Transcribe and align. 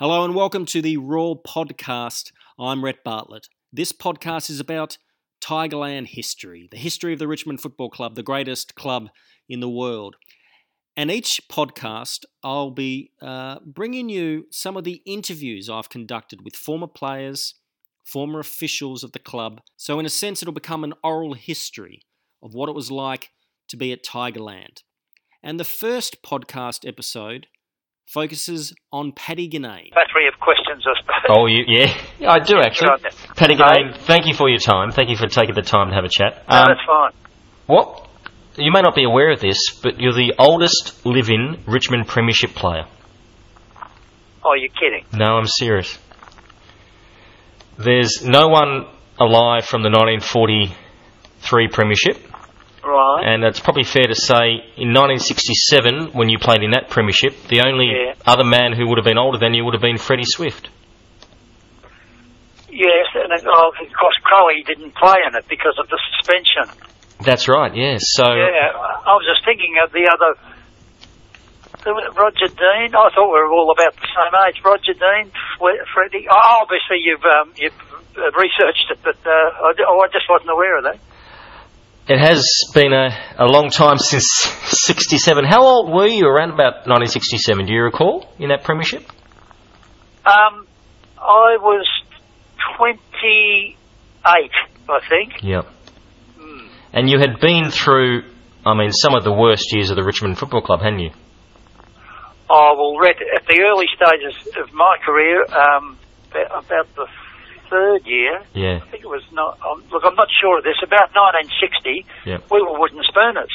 Hello 0.00 0.24
and 0.24 0.34
welcome 0.34 0.64
to 0.64 0.80
the 0.80 0.96
Raw 0.96 1.34
Podcast. 1.46 2.32
I'm 2.58 2.82
Rhett 2.82 3.04
Bartlett. 3.04 3.50
This 3.70 3.92
podcast 3.92 4.48
is 4.48 4.58
about 4.58 4.96
Tigerland 5.42 6.06
history, 6.06 6.66
the 6.70 6.78
history 6.78 7.12
of 7.12 7.18
the 7.18 7.28
Richmond 7.28 7.60
Football 7.60 7.90
Club, 7.90 8.14
the 8.14 8.22
greatest 8.22 8.74
club 8.74 9.10
in 9.46 9.60
the 9.60 9.68
world. 9.68 10.16
And 10.96 11.10
each 11.10 11.42
podcast, 11.50 12.24
I'll 12.42 12.70
be 12.70 13.10
uh, 13.20 13.58
bringing 13.62 14.08
you 14.08 14.46
some 14.50 14.78
of 14.78 14.84
the 14.84 15.02
interviews 15.04 15.68
I've 15.68 15.90
conducted 15.90 16.46
with 16.46 16.56
former 16.56 16.86
players, 16.86 17.56
former 18.02 18.40
officials 18.40 19.04
of 19.04 19.12
the 19.12 19.18
club. 19.18 19.60
So, 19.76 20.00
in 20.00 20.06
a 20.06 20.08
sense, 20.08 20.40
it'll 20.40 20.54
become 20.54 20.82
an 20.82 20.94
oral 21.04 21.34
history 21.34 22.00
of 22.42 22.54
what 22.54 22.70
it 22.70 22.74
was 22.74 22.90
like 22.90 23.32
to 23.68 23.76
be 23.76 23.92
at 23.92 24.02
Tigerland. 24.02 24.82
And 25.42 25.60
the 25.60 25.64
first 25.64 26.22
podcast 26.22 26.88
episode 26.88 27.48
focuses 28.12 28.74
on 28.92 29.12
Paddy 29.12 29.48
Guinane. 29.48 29.90
battery 29.94 30.26
of 30.32 30.38
questions, 30.40 30.84
I 30.86 31.00
suppose. 31.00 31.36
Oh, 31.36 31.46
you, 31.46 31.64
yeah, 31.66 31.94
I 32.30 32.38
do 32.40 32.58
actually. 32.60 32.88
Good. 33.02 33.12
Paddy 33.36 33.54
Hey. 33.56 33.62
Guinane, 33.62 33.96
thank 33.98 34.26
you 34.26 34.34
for 34.34 34.48
your 34.48 34.58
time. 34.58 34.90
Thank 34.90 35.10
you 35.10 35.16
for 35.16 35.26
taking 35.28 35.54
the 35.54 35.62
time 35.62 35.88
to 35.90 35.94
have 35.94 36.04
a 36.04 36.08
chat. 36.08 36.44
No, 36.50 36.56
Um, 36.56 36.64
that's 36.68 36.80
fine. 36.86 37.12
what? 37.66 38.08
You 38.56 38.72
may 38.72 38.80
not 38.82 38.94
be 38.96 39.04
aware 39.04 39.30
of 39.30 39.40
this, 39.40 39.58
but 39.82 40.00
you're 40.00 40.12
the 40.12 40.34
oldest 40.38 41.06
living 41.06 41.62
Richmond 41.66 42.08
Premiership 42.08 42.50
player. 42.50 42.84
Oh, 44.44 44.54
you're 44.54 44.70
kidding. 44.72 45.04
No, 45.12 45.36
I'm 45.36 45.46
serious. 45.46 45.98
There's 47.78 48.22
no 48.24 48.48
one 48.48 48.86
alive 49.18 49.64
from 49.64 49.82
the 49.82 49.90
1943 49.90 51.68
Premiership, 51.68 52.16
Right. 52.90 53.22
and 53.24 53.44
it's 53.44 53.60
probably 53.60 53.84
fair 53.84 54.06
to 54.10 54.14
say 54.14 54.66
in 54.76 54.90
1967, 54.92 56.10
when 56.12 56.28
you 56.28 56.38
played 56.38 56.62
in 56.62 56.72
that 56.72 56.90
Premiership, 56.90 57.34
the 57.48 57.62
only 57.66 57.86
Yeah. 57.86 58.14
other 58.26 58.44
man 58.44 58.72
who 58.74 58.88
would 58.88 58.98
have 58.98 59.04
been 59.04 59.18
older 59.18 59.38
than 59.38 59.54
you 59.54 59.64
would 59.64 59.74
have 59.74 59.82
been 59.82 59.96
Freddie 59.98 60.24
Swift. 60.26 60.68
yes, 62.70 63.06
and 63.14 63.32
it, 63.32 63.44
oh, 63.46 63.70
of 63.70 63.92
course, 63.94 64.16
Crowley 64.22 64.62
didn't 64.66 64.94
play 64.94 65.18
in 65.28 65.34
it 65.36 65.44
because 65.48 65.76
of 65.78 65.88
the 65.88 65.98
suspension. 66.16 66.66
That's 67.20 67.48
right, 67.48 67.74
yes. 67.74 68.00
So 68.16 68.24
Yeah, 68.24 68.72
I 68.74 69.12
was 69.14 69.26
just 69.28 69.44
thinking 69.44 69.76
of 69.82 69.92
the 69.92 70.08
other. 70.10 70.34
Roger 71.86 72.48
Dean. 72.48 72.92
I 72.94 73.08
thought 73.14 73.32
we 73.32 73.40
were 73.40 73.48
all 73.52 73.70
about 73.72 73.96
the 73.96 74.08
same 74.12 74.34
age. 74.48 74.60
Roger 74.64 74.92
Dean, 74.92 75.30
Freddie. 75.94 76.26
Oh, 76.30 76.60
obviously, 76.62 76.98
you've 77.00 77.24
um, 77.24 77.52
you've 77.56 77.76
researched 78.36 78.90
it, 78.90 78.98
but 79.02 79.16
uh, 79.24 79.72
oh, 79.88 80.00
I 80.00 80.08
just 80.12 80.28
wasn't 80.28 80.50
aware 80.50 80.76
of 80.78 80.84
that. 80.84 80.98
It 82.10 82.18
has 82.18 82.44
been 82.74 82.92
a, 82.92 83.10
a 83.38 83.46
long 83.46 83.70
time 83.70 83.96
since 83.98 84.26
67. 84.64 85.44
How 85.44 85.62
old 85.62 85.94
were 85.94 86.08
you 86.08 86.26
around 86.26 86.50
about 86.50 86.90
1967? 86.90 87.66
Do 87.66 87.72
you 87.72 87.82
recall 87.82 88.26
in 88.40 88.48
that 88.48 88.64
premiership? 88.64 89.02
Um, 90.26 90.66
I 91.20 91.56
was 91.62 91.86
twenty-eight, 92.76 94.50
I 94.88 95.08
think. 95.08 95.34
Yep. 95.44 95.66
And 96.92 97.08
you 97.08 97.20
had 97.20 97.38
been 97.40 97.70
through, 97.70 98.24
I 98.66 98.74
mean, 98.74 98.90
some 98.90 99.14
of 99.14 99.22
the 99.22 99.32
worst 99.32 99.72
years 99.72 99.90
of 99.90 99.96
the 99.96 100.02
Richmond 100.02 100.36
Football 100.36 100.62
Club, 100.62 100.80
hadn't 100.80 100.98
you? 100.98 101.10
Oh 102.50 102.74
well, 102.76 102.98
Red, 103.00 103.16
at 103.36 103.46
the 103.46 103.62
early 103.62 103.86
stages 103.94 104.34
of 104.58 104.74
my 104.74 104.96
career, 105.06 105.44
um, 105.44 105.96
about 106.34 106.92
the 106.96 107.06
third 107.70 108.02
year, 108.06 108.42
Yeah. 108.52 108.80
I 108.82 108.86
think 108.90 109.04
it 109.04 109.08
was 109.08 109.22
not. 109.32 109.58
Um, 109.64 109.82
look, 109.90 110.02
I'm 110.04 110.14
not 110.16 110.28
sure 110.40 110.58
of 110.58 110.64
this. 110.64 110.76
About 110.82 111.14
1960, 111.14 112.04
Yep. 112.26 112.50
we 112.50 112.60
were 112.62 112.78
wooden 112.78 113.00
spooners. 113.08 113.52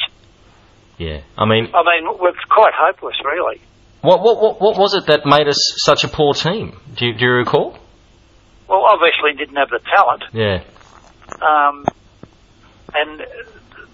Yeah. 0.98 1.20
I 1.36 1.44
mean, 1.44 1.68
I 1.74 1.82
mean, 1.84 2.08
we're 2.18 2.32
quite 2.48 2.72
hopeless, 2.74 3.16
really. 3.24 3.60
what, 4.00 4.22
what, 4.22 4.40
what, 4.42 4.60
what 4.60 4.78
was 4.78 4.94
it 4.94 5.06
that 5.06 5.26
made 5.26 5.46
us 5.48 5.60
such 5.84 6.04
a 6.04 6.08
poor 6.08 6.32
team? 6.34 6.78
Do 6.96 7.06
you, 7.06 7.14
do 7.14 7.24
you 7.24 7.32
recall? 7.32 7.78
Well, 8.68 8.82
obviously, 8.90 9.36
didn't 9.38 9.56
have 9.56 9.68
the 9.70 9.80
talent, 9.94 10.24
Yeah. 10.32 10.62
um, 11.42 11.84
and 12.94 13.20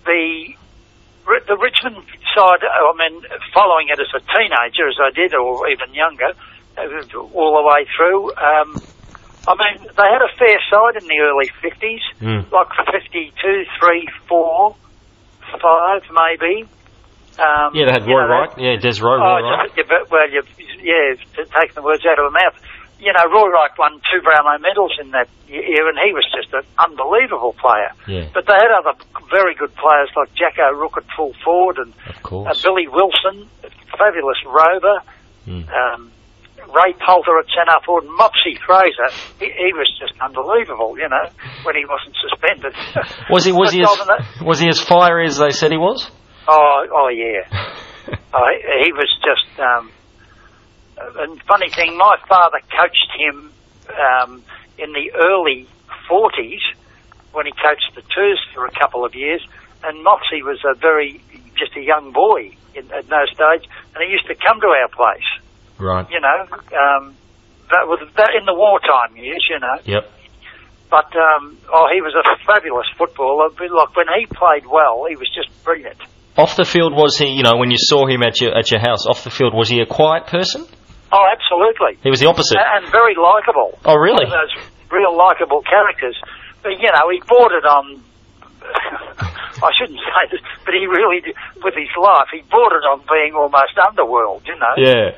the 0.06 0.54
the 1.47 1.56
Richmond 1.56 1.97
side. 2.34 2.62
I 2.65 2.93
mean, 2.99 3.22
following 3.54 3.89
it 3.89 3.99
as 4.00 4.09
a 4.15 4.21
teenager, 4.21 4.89
as 4.89 4.97
I 5.00 5.10
did, 5.15 5.34
or 5.34 5.69
even 5.69 5.94
younger, 5.94 6.33
all 7.34 7.56
the 7.56 7.65
way 7.69 7.87
through. 7.97 8.33
Um, 8.34 8.77
I 9.47 9.54
mean, 9.58 9.86
they 9.97 10.08
had 10.08 10.22
a 10.22 10.32
fair 10.38 10.58
side 10.70 11.03
in 11.03 11.06
the 11.08 11.19
early 11.20 11.48
50s, 11.62 12.03
Mm. 12.20 12.50
like 12.53 12.69
52, 12.92 13.64
3, 13.80 14.08
4, 14.28 14.76
5 15.60 16.03
maybe. 16.12 16.69
Um, 17.38 17.75
Yeah, 17.75 17.86
they 17.86 17.92
had 17.92 18.06
Roy 18.06 18.22
know, 18.22 18.28
Wright. 18.28 18.50
Yeah, 18.58 18.76
Des 18.76 19.00
Rowe, 19.03 19.16
Oh, 19.19 19.41
Wright. 19.42 19.70
yeah, 19.76 19.82
but, 19.88 20.10
well, 20.10 20.28
you, 20.30 20.42
yeah, 20.82 21.14
taking 21.36 21.75
the 21.75 21.82
words 21.82 22.04
out 22.06 22.19
of 22.19 22.30
my 22.32 22.42
mouth. 22.44 22.54
You 23.00 23.12
know, 23.12 23.25
Roy 23.32 23.48
Wright 23.50 23.70
won 23.78 24.00
two 24.12 24.20
Brownlow 24.22 24.58
medals 24.58 24.92
in 25.00 25.10
that 25.10 25.28
year, 25.48 25.88
and 25.88 25.98
he 26.06 26.12
was 26.12 26.24
just 26.36 26.53
an 26.54 26.62
unbelievable 26.78 27.54
player. 27.59 27.91
Yeah, 28.06 28.26
But 28.32 28.47
they 28.47 28.54
had 28.54 28.70
other 28.70 28.92
very 29.28 29.54
good 29.56 29.74
players 29.74 30.10
like 30.14 30.32
Jack 30.34 30.56
O'Rourke 30.60 30.98
at 30.98 31.04
full 31.16 31.32
forward 31.44 31.78
and 31.78 31.92
uh. 32.06 32.54
Billy 32.62 32.86
Wilson, 32.86 33.48
fabulous 33.98 34.38
rover, 34.47 35.00
Mm. 35.48 35.66
um, 35.74 36.12
Ray 36.69 36.95
Poulter 37.05 37.39
at 37.39 37.47
centre 37.55 37.81
forward, 37.84 38.05
and 38.05 38.19
Mopsy 38.19 38.59
Fraser. 38.65 39.09
He, 39.39 39.47
he 39.47 39.73
was 39.73 39.91
just 39.99 40.15
unbelievable, 40.21 40.97
you 40.99 41.09
know, 41.09 41.27
when 41.65 41.77
he 41.77 41.84
wasn't 41.84 42.17
suspended. 42.21 42.75
Was 43.31 43.45
he 43.45 43.53
was 43.53 43.73
he 43.73 43.83
as, 43.83 44.43
was 44.43 44.59
he 44.59 44.69
as 44.69 44.81
fiery 44.81 45.27
as 45.27 45.39
they 45.39 45.51
said 45.51 45.71
he 45.71 45.78
was? 45.78 46.11
Oh, 46.49 46.87
oh 46.93 47.09
yeah. 47.09 47.47
oh, 48.34 48.49
he, 48.51 48.84
he 48.84 48.93
was 48.93 49.09
just. 49.22 49.61
Um, 49.61 49.91
and 51.19 51.43
funny 51.45 51.71
thing, 51.71 51.97
my 51.97 52.17
father 52.28 52.59
coached 52.71 53.09
him 53.19 53.53
um, 53.91 54.43
in 54.78 54.93
the 54.93 55.11
early 55.15 55.67
forties 56.09 56.61
when 57.33 57.47
he 57.47 57.53
coached 57.53 57.95
the 57.95 58.03
twos 58.03 58.41
for 58.55 58.67
a 58.67 58.71
couple 58.72 59.05
of 59.05 59.15
years, 59.15 59.41
and 59.84 60.05
Mopsy 60.05 60.43
was 60.43 60.59
a 60.65 60.75
very 60.75 61.22
just 61.59 61.77
a 61.77 61.81
young 61.81 62.12
boy 62.12 62.51
in, 62.75 62.91
at 62.93 63.09
no 63.09 63.25
stage, 63.27 63.69
and 63.95 64.05
he 64.05 64.11
used 64.11 64.27
to 64.27 64.34
come 64.34 64.61
to 64.61 64.67
our 64.67 64.89
place. 64.89 65.41
Right. 65.82 66.06
You 66.10 66.20
know, 66.22 66.38
um, 66.78 67.15
that 67.75 67.91
was 67.91 67.98
that 68.16 68.31
in 68.38 68.47
the 68.47 68.54
wartime 68.54 69.16
years. 69.19 69.44
You 69.50 69.59
know. 69.59 69.76
Yep. 69.84 70.04
But 70.88 71.10
um, 71.16 71.59
oh, 71.72 71.88
he 71.93 72.00
was 72.00 72.15
a 72.15 72.25
fabulous 72.47 72.87
footballer. 72.97 73.48
Like 73.50 73.97
when 73.97 74.06
he 74.15 74.26
played 74.26 74.66
well, 74.69 75.06
he 75.09 75.16
was 75.16 75.28
just 75.34 75.48
brilliant. 75.65 75.97
Off 76.37 76.56
the 76.56 76.65
field, 76.65 76.92
was 76.92 77.19
he? 77.19 77.28
You 77.32 77.42
know, 77.42 77.56
when 77.56 77.71
you 77.71 77.81
saw 77.81 78.06
him 78.06 78.22
at 78.22 78.41
your 78.41 78.56
at 78.56 78.71
your 78.71 78.81
house, 78.81 79.06
off 79.06 79.25
the 79.25 79.31
field, 79.31 79.54
was 79.54 79.69
he 79.69 79.81
a 79.81 79.87
quiet 79.87 80.26
person? 80.28 80.65
Oh, 81.12 81.25
absolutely. 81.28 82.00
He 82.03 82.09
was 82.09 82.21
the 82.21 82.28
opposite. 82.28 82.56
and 82.56 82.88
very 82.88 83.16
likable. 83.16 83.76
Oh, 83.84 83.97
really? 83.97 84.25
One 84.25 84.32
of 84.32 84.48
those 84.48 84.56
real 84.92 85.16
likable 85.16 85.60
characters. 85.60 86.16
But 86.62 86.76
you 86.81 86.88
know, 86.88 87.09
he 87.10 87.21
bordered 87.26 87.65
on. 87.66 88.03
I 89.62 89.71
shouldn't 89.78 90.00
say 90.00 90.22
this, 90.31 90.41
but 90.65 90.75
he 90.75 90.87
really, 90.87 91.21
did, 91.21 91.37
with 91.62 91.75
his 91.75 91.91
life, 92.00 92.28
he 92.32 92.41
bordered 92.50 92.84
on 92.84 93.03
being 93.10 93.34
almost 93.34 93.76
underworld. 93.76 94.42
You 94.47 94.56
know, 94.56 94.75
Yeah. 94.76 95.10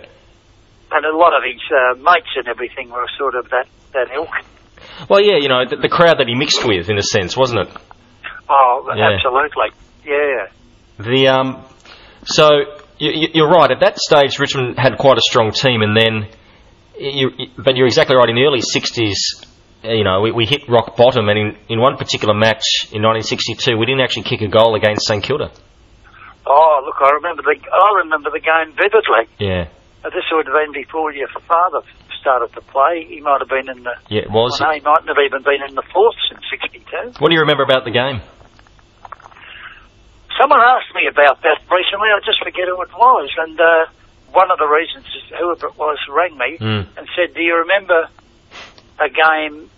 And 0.93 1.05
a 1.05 1.17
lot 1.17 1.33
of 1.37 1.43
his 1.45 1.61
uh, 1.71 1.95
mates 2.03 2.31
and 2.37 2.49
everything 2.49 2.91
were 2.91 3.06
sort 3.19 3.34
of 3.34 3.50
that 3.50 3.67
that 3.93 4.09
ilk. 4.15 4.28
Well, 5.09 5.21
yeah, 5.22 5.39
you 5.41 5.49
know, 5.49 5.65
the, 5.69 5.77
the 5.77 5.89
crowd 5.89 6.19
that 6.19 6.28
he 6.28 6.34
mixed 6.34 6.65
with, 6.65 6.89
in 6.91 6.99
a 6.99 7.03
sense, 7.03 7.37
wasn't 7.37 7.69
it? 7.69 7.77
Oh, 8.49 8.93
Yeah. 8.95 9.11
absolutely. 9.17 9.71
Yeah. 10.05 10.47
The 10.99 11.28
um, 11.28 11.65
so 12.25 12.50
you, 12.99 13.28
you're 13.34 13.49
right. 13.50 13.71
At 13.71 13.81
that 13.81 13.99
stage, 13.99 14.39
Richmond 14.39 14.78
had 14.78 14.99
quite 14.99 15.17
a 15.19 15.22
strong 15.22 15.50
team, 15.53 15.83
and 15.83 15.97
then 15.97 16.28
you, 16.99 17.31
you- 17.39 17.47
but 17.56 17.77
you're 17.77 17.87
exactly 17.87 18.15
right. 18.16 18.28
In 18.28 18.37
the 18.37 18.45
early 18.45 18.61
'60s, 18.61 19.47
uh, 19.84 19.89
you 19.93 20.05
know, 20.05 20.21
we, 20.21 20.31
we 20.33 20.45
hit 20.47 20.69
rock 20.69 20.97
bottom, 20.97 21.28
and 21.28 21.39
in, 21.39 21.56
in 21.69 21.81
one 21.81 21.97
particular 21.97 22.34
match 22.34 22.62
in 22.93 23.03
1962, 23.03 23.77
we 23.77 23.87
didn't 23.87 24.01
actually 24.03 24.22
kick 24.25 24.43
a 24.43 24.49
goal 24.49 24.75
against 24.77 25.06
St 25.09 25.22
Kilda. 25.25 25.51
Oh, 26.47 26.83
look, 26.84 26.97
I 27.01 27.11
remember 27.15 27.43
the 27.43 27.56
I 27.72 27.99
remember 28.05 28.31
the 28.31 28.41
game 28.41 28.77
vividly. 28.77 29.25
Yeah, 29.39 29.69
This 30.04 30.25
would 30.32 30.47
have 30.47 30.54
been 30.54 30.72
before 30.72 31.12
your 31.12 31.28
father 31.48 31.81
started 32.20 32.53
to 32.54 32.60
play. 32.60 33.04
He 33.09 33.21
might 33.21 33.41
have 33.41 33.48
been 33.48 33.68
in 33.68 33.83
the. 33.84 33.95
yeah, 34.09 34.22
it 34.22 34.30
was. 34.30 34.60
I 34.60 34.65
know 34.66 34.72
he 34.74 34.80
mightn't 34.80 35.09
have 35.09 35.22
even 35.24 35.42
been 35.42 35.62
in 35.66 35.74
the 35.74 35.83
fourth 35.92 36.16
in 36.30 36.39
'62. 36.51 37.18
What 37.21 37.28
do 37.28 37.34
you 37.34 37.41
remember 37.41 37.62
about 37.65 37.84
the 37.84 37.91
game? 37.91 38.21
Someone 40.41 40.60
asked 40.60 40.92
me 40.95 41.06
about 41.09 41.41
that 41.42 41.62
recently. 41.71 42.09
I 42.10 42.18
just 42.24 42.42
forget 42.42 42.66
who 42.66 42.80
it 42.83 42.92
was, 42.92 43.30
and 43.39 43.59
uh, 43.60 43.86
one 44.33 44.51
of 44.51 44.59
the 44.59 44.66
reasons 44.66 45.06
is 45.06 45.22
whoever 45.39 45.68
it 45.68 45.78
was 45.78 45.98
rang 46.10 46.36
me 46.36 46.59
Mm. 46.59 46.86
and 46.98 47.09
said, 47.16 47.34
"Do 47.34 47.41
you 47.42 47.54
remember 47.56 48.09
a 48.98 49.09
game 49.09 49.71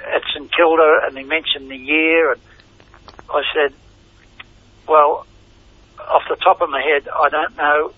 at 0.00 0.22
St 0.34 0.50
Kilda?" 0.54 1.06
And 1.06 1.16
he 1.16 1.24
mentioned 1.24 1.70
the 1.70 1.76
year, 1.76 2.32
and 2.32 2.40
I 3.30 3.42
said, 3.54 3.72
"Well, 4.88 5.26
off 6.00 6.22
the 6.28 6.36
top 6.36 6.60
of 6.60 6.68
my 6.70 6.82
head, 6.82 7.08
I 7.08 7.28
don't 7.28 7.56
know, 7.56 7.92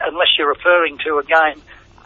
unless 0.00 0.28
you're 0.38 0.48
referring 0.48 0.98
to 1.04 1.18
a 1.18 1.24
game 1.24 1.62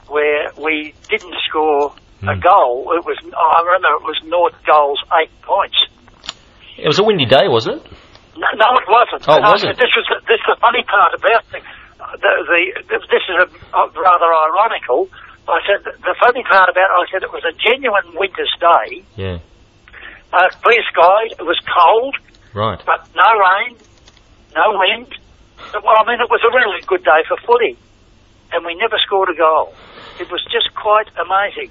where 0.09 0.51
we 0.59 0.95
didn't 1.09 1.35
score 1.49 1.93
a 2.23 2.35
Mm. 2.37 2.43
goal. 2.43 2.93
It 2.99 3.05
was 3.07 3.17
I 3.33 3.63
remember 3.65 3.89
it 3.97 4.03
was 4.05 4.21
North 4.25 4.55
goals, 4.67 5.01
eight 5.21 5.31
points." 5.43 5.77
It 6.77 6.87
was 6.87 6.99
a 6.99 7.05
windy 7.05 7.25
day, 7.27 7.49
wasn't 7.49 7.85
it? 7.85 7.93
No, 8.37 8.47
no, 8.57 8.69
it 8.77 8.89
wasn't. 8.89 9.29
Oh, 9.29 9.37
it 9.37 9.43
wasn't? 9.43 9.77
This 9.79 9.91
was 9.97 10.07
this 10.29 10.41
is 10.41 10.47
the 10.49 10.57
funny 10.61 10.83
part 10.85 11.13
about 11.15 11.45
the, 11.53 11.61
the, 12.21 12.61
the 12.89 12.99
this 13.09 13.25
is 13.29 13.37
a, 13.41 13.47
rather 14.01 14.29
ironical. 14.33 15.09
I 15.49 15.59
said, 15.67 15.83
the 15.85 16.15
funny 16.23 16.45
part 16.45 16.69
about 16.69 16.89
it, 16.89 16.95
I 16.95 17.05
said 17.11 17.23
it 17.25 17.33
was 17.33 17.43
a 17.45 17.53
genuine 17.59 18.15
winter's 18.15 18.53
day, 18.61 19.03
Yeah. 19.17 19.39
uh, 20.33 20.49
clear 20.63 20.83
skies, 20.93 21.33
it 21.41 21.43
was 21.43 21.59
cold, 21.67 22.15
Right. 22.55 22.79
but 22.87 23.09
no 23.17 23.29
rain, 23.35 23.77
no 24.55 24.79
wind. 24.79 25.19
Well, 25.73 25.97
I 25.99 26.05
mean, 26.07 26.21
it 26.21 26.31
was 26.31 26.41
a 26.45 26.51
really 26.55 26.81
good 26.87 27.05
day 27.05 27.23
for 27.29 27.37
footy, 27.47 27.79
and 28.53 28.65
we 28.65 28.75
never 28.75 28.99
scored 28.99 29.29
a 29.31 29.35
goal. 29.37 29.75
It 30.19 30.31
was 30.31 30.43
just 30.51 30.75
quite 30.75 31.09
amazing. 31.17 31.71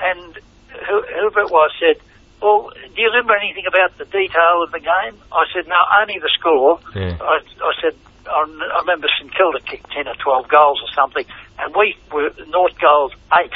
And 0.00 0.38
who- 0.86 1.02
whoever 1.02 1.40
it 1.40 1.50
was 1.50 1.70
said, 1.80 1.96
well, 2.40 2.70
do 2.94 3.00
you 3.02 3.08
remember 3.08 3.36
anything 3.36 3.66
about 3.66 3.96
the 3.98 4.04
detail 4.06 4.62
of 4.62 4.70
the 4.72 4.80
game? 4.80 5.14
I 5.32 5.44
said, 5.52 5.66
no, 5.68 5.76
only 6.00 6.18
the 6.18 6.30
score. 6.38 6.78
Yeah. 6.94 7.16
I, 7.20 7.38
I 7.62 7.72
said, 7.80 7.94
I 8.26 8.40
I 8.74 8.78
remember 8.80 9.08
St 9.18 9.34
Kilda 9.34 9.60
kicked 9.60 9.90
10 9.90 10.06
or 10.08 10.14
12 10.14 10.48
goals 10.48 10.80
or 10.82 10.88
something, 10.94 11.24
and 11.58 11.74
we 11.74 11.96
were 12.12 12.30
North 12.48 12.78
goals 12.78 13.12
8. 13.32 13.50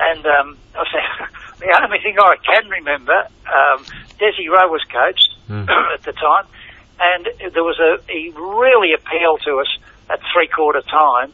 And 0.00 0.24
um, 0.26 0.56
I 0.76 0.84
said, 0.92 1.26
the 1.58 1.80
only 1.82 1.98
thing 1.98 2.16
I 2.18 2.36
can 2.44 2.68
remember, 2.68 3.26
um, 3.48 3.84
Desi 4.20 4.48
Rowe 4.50 4.68
was 4.68 4.84
coached 4.84 5.34
Mm. 5.48 5.66
at 5.94 6.02
the 6.02 6.12
time, 6.12 6.44
and 7.00 7.52
there 7.54 7.64
was 7.64 7.78
a, 7.78 8.02
he 8.10 8.32
really 8.34 8.92
appealed 8.92 9.40
to 9.44 9.60
us 9.60 9.70
at 10.10 10.20
three 10.32 10.48
quarter 10.48 10.82
time, 10.82 11.32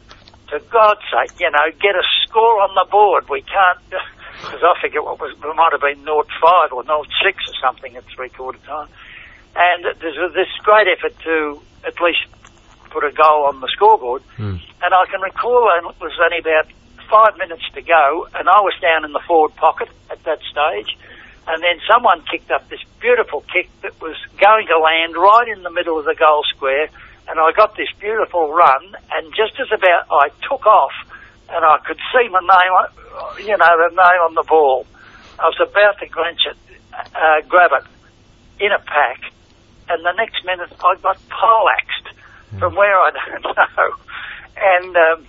for 0.49 0.59
God's 0.71 1.01
sake, 1.09 1.39
you 1.39 1.49
know, 1.49 1.67
get 1.81 1.95
a 1.95 2.05
score 2.23 2.61
on 2.61 2.73
the 2.75 2.89
board. 2.89 3.29
We 3.29 3.41
can't, 3.41 3.79
because 4.41 4.61
I 4.61 4.73
forget 4.81 5.03
what 5.03 5.19
was, 5.19 5.33
it 5.33 5.55
might 5.55 5.71
have 5.71 5.81
been 5.81 6.03
0 6.03 6.23
5 6.41 6.71
or 6.71 6.83
0 6.85 7.03
6 7.23 7.37
or 7.49 7.55
something 7.61 7.95
at 7.95 8.03
three 8.15 8.29
quarter 8.29 8.59
time. 8.65 8.87
And 9.55 9.85
there's 9.99 10.17
a- 10.17 10.33
this 10.33 10.51
great 10.63 10.87
effort 10.87 11.17
to 11.23 11.61
at 11.85 11.99
least 12.01 12.27
put 12.91 13.03
a 13.03 13.11
goal 13.11 13.45
on 13.47 13.61
the 13.61 13.67
scoreboard. 13.67 14.21
Mm. 14.37 14.61
And 14.83 14.93
I 14.93 15.05
can 15.09 15.21
recall 15.21 15.69
and 15.77 15.87
it 15.87 15.99
was 15.99 16.13
only 16.23 16.39
about 16.39 16.67
five 17.09 17.37
minutes 17.37 17.63
to 17.73 17.81
go, 17.81 18.27
and 18.33 18.49
I 18.49 18.59
was 18.61 18.73
down 18.81 19.05
in 19.05 19.13
the 19.13 19.21
forward 19.27 19.55
pocket 19.55 19.89
at 20.09 20.23
that 20.23 20.39
stage. 20.41 20.97
And 21.47 21.61
then 21.61 21.79
someone 21.87 22.23
kicked 22.29 22.49
up 22.49 22.67
this 22.69 22.81
beautiful 22.99 23.41
kick 23.53 23.69
that 23.81 23.99
was 24.01 24.17
going 24.41 24.67
to 24.67 24.79
land 24.79 25.15
right 25.15 25.47
in 25.47 25.61
the 25.63 25.69
middle 25.69 25.99
of 25.99 26.05
the 26.05 26.15
goal 26.15 26.43
square. 26.55 26.89
And 27.27 27.39
I 27.39 27.51
got 27.55 27.75
this 27.75 27.89
beautiful 27.99 28.53
run, 28.53 28.95
and 29.13 29.33
just 29.35 29.59
as 29.59 29.67
about 29.71 30.05
I 30.11 30.29
took 30.47 30.65
off, 30.65 30.93
and 31.49 31.65
I 31.65 31.77
could 31.85 31.97
see 32.13 32.29
my 32.29 32.39
name, 32.39 33.47
you 33.47 33.57
know, 33.57 33.73
the 33.77 33.89
name 33.89 34.21
on 34.25 34.33
the 34.35 34.43
ball. 34.43 34.85
I 35.39 35.45
was 35.45 35.59
about 35.59 35.99
to 35.99 36.07
clench 36.07 36.41
it, 36.45 36.57
uh, 36.93 37.41
grab 37.47 37.71
it 37.73 38.63
in 38.63 38.71
a 38.71 38.79
pack, 38.79 39.21
and 39.89 40.05
the 40.05 40.13
next 40.13 40.45
minute 40.45 40.71
I 40.79 40.95
got 41.01 41.17
poleaxed 41.29 42.59
from 42.59 42.75
where 42.75 42.95
I 42.95 43.11
don't 43.11 43.43
know. 43.43 43.95
And 44.57 44.95
um, 44.95 45.27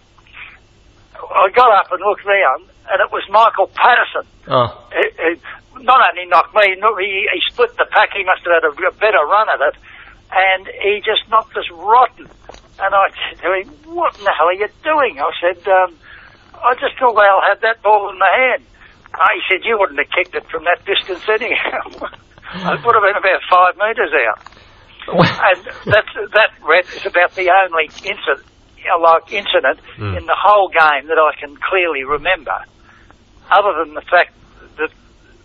I 1.35 1.51
got 1.51 1.73
up 1.73 1.93
and 1.93 2.01
looked 2.01 2.25
round, 2.25 2.65
and 2.91 2.99
it 3.01 3.11
was 3.11 3.25
Michael 3.29 3.71
Patterson. 3.75 4.27
Oh. 4.49 4.71
Who, 4.93 5.35
who 5.75 5.83
not 5.83 6.01
only 6.09 6.27
knocked 6.27 6.55
me, 6.55 6.75
he, 6.75 7.29
he 7.29 7.41
split 7.53 7.77
the 7.77 7.87
pack. 7.91 8.11
He 8.15 8.25
must 8.25 8.43
have 8.47 8.63
had 8.63 8.65
a, 8.65 8.73
a 8.73 8.95
better 8.97 9.23
run 9.27 9.47
at 9.53 9.61
it, 9.73 9.77
and 10.33 10.67
he 10.83 11.03
just 11.05 11.29
knocked 11.29 11.57
us 11.57 11.69
rotten. 11.73 12.29
And 12.79 12.93
I 12.95 13.09
said 13.31 13.41
to 13.43 13.49
him, 13.57 13.69
"What 13.93 14.17
in 14.19 14.25
the 14.25 14.33
hell 14.37 14.49
are 14.49 14.59
you 14.59 14.69
doing?" 14.85 15.21
I 15.21 15.31
said, 15.41 15.61
um, 15.69 15.97
"I 16.61 16.75
just 16.75 16.97
thought 16.99 17.17
Al 17.17 17.41
had 17.49 17.61
that 17.63 17.83
ball 17.83 18.11
in 18.11 18.19
the 18.19 18.33
hand." 18.33 18.63
Uh, 19.15 19.29
he 19.35 19.41
said, 19.49 19.65
"You 19.65 19.79
wouldn't 19.79 19.99
have 19.99 20.13
kicked 20.13 20.35
it 20.35 20.45
from 20.51 20.65
that 20.65 20.85
distance 20.85 21.25
anyhow." 21.29 22.11
it 22.55 22.81
would 22.85 22.95
have 22.95 23.05
been 23.05 23.19
about 23.19 23.43
five 23.51 23.75
metres 23.77 24.13
out 24.15 24.41
and 25.13 25.65
that's 25.87 26.15
that 26.35 26.51
Red 26.63 26.85
is 26.95 27.07
about 27.07 27.33
the 27.35 27.51
only 27.51 27.87
incident, 28.03 28.43
know, 28.87 29.03
like 29.03 29.33
incident 29.33 29.79
Mm. 29.99 30.19
in 30.19 30.27
the 30.27 30.37
whole 30.37 30.69
game 30.69 31.09
that 31.09 31.17
I 31.19 31.33
can 31.41 31.57
clearly 31.57 32.05
remember, 32.05 32.59
other 33.51 33.85
than 33.85 33.95
the 33.95 34.03
fact 34.03 34.33
that 34.79 34.91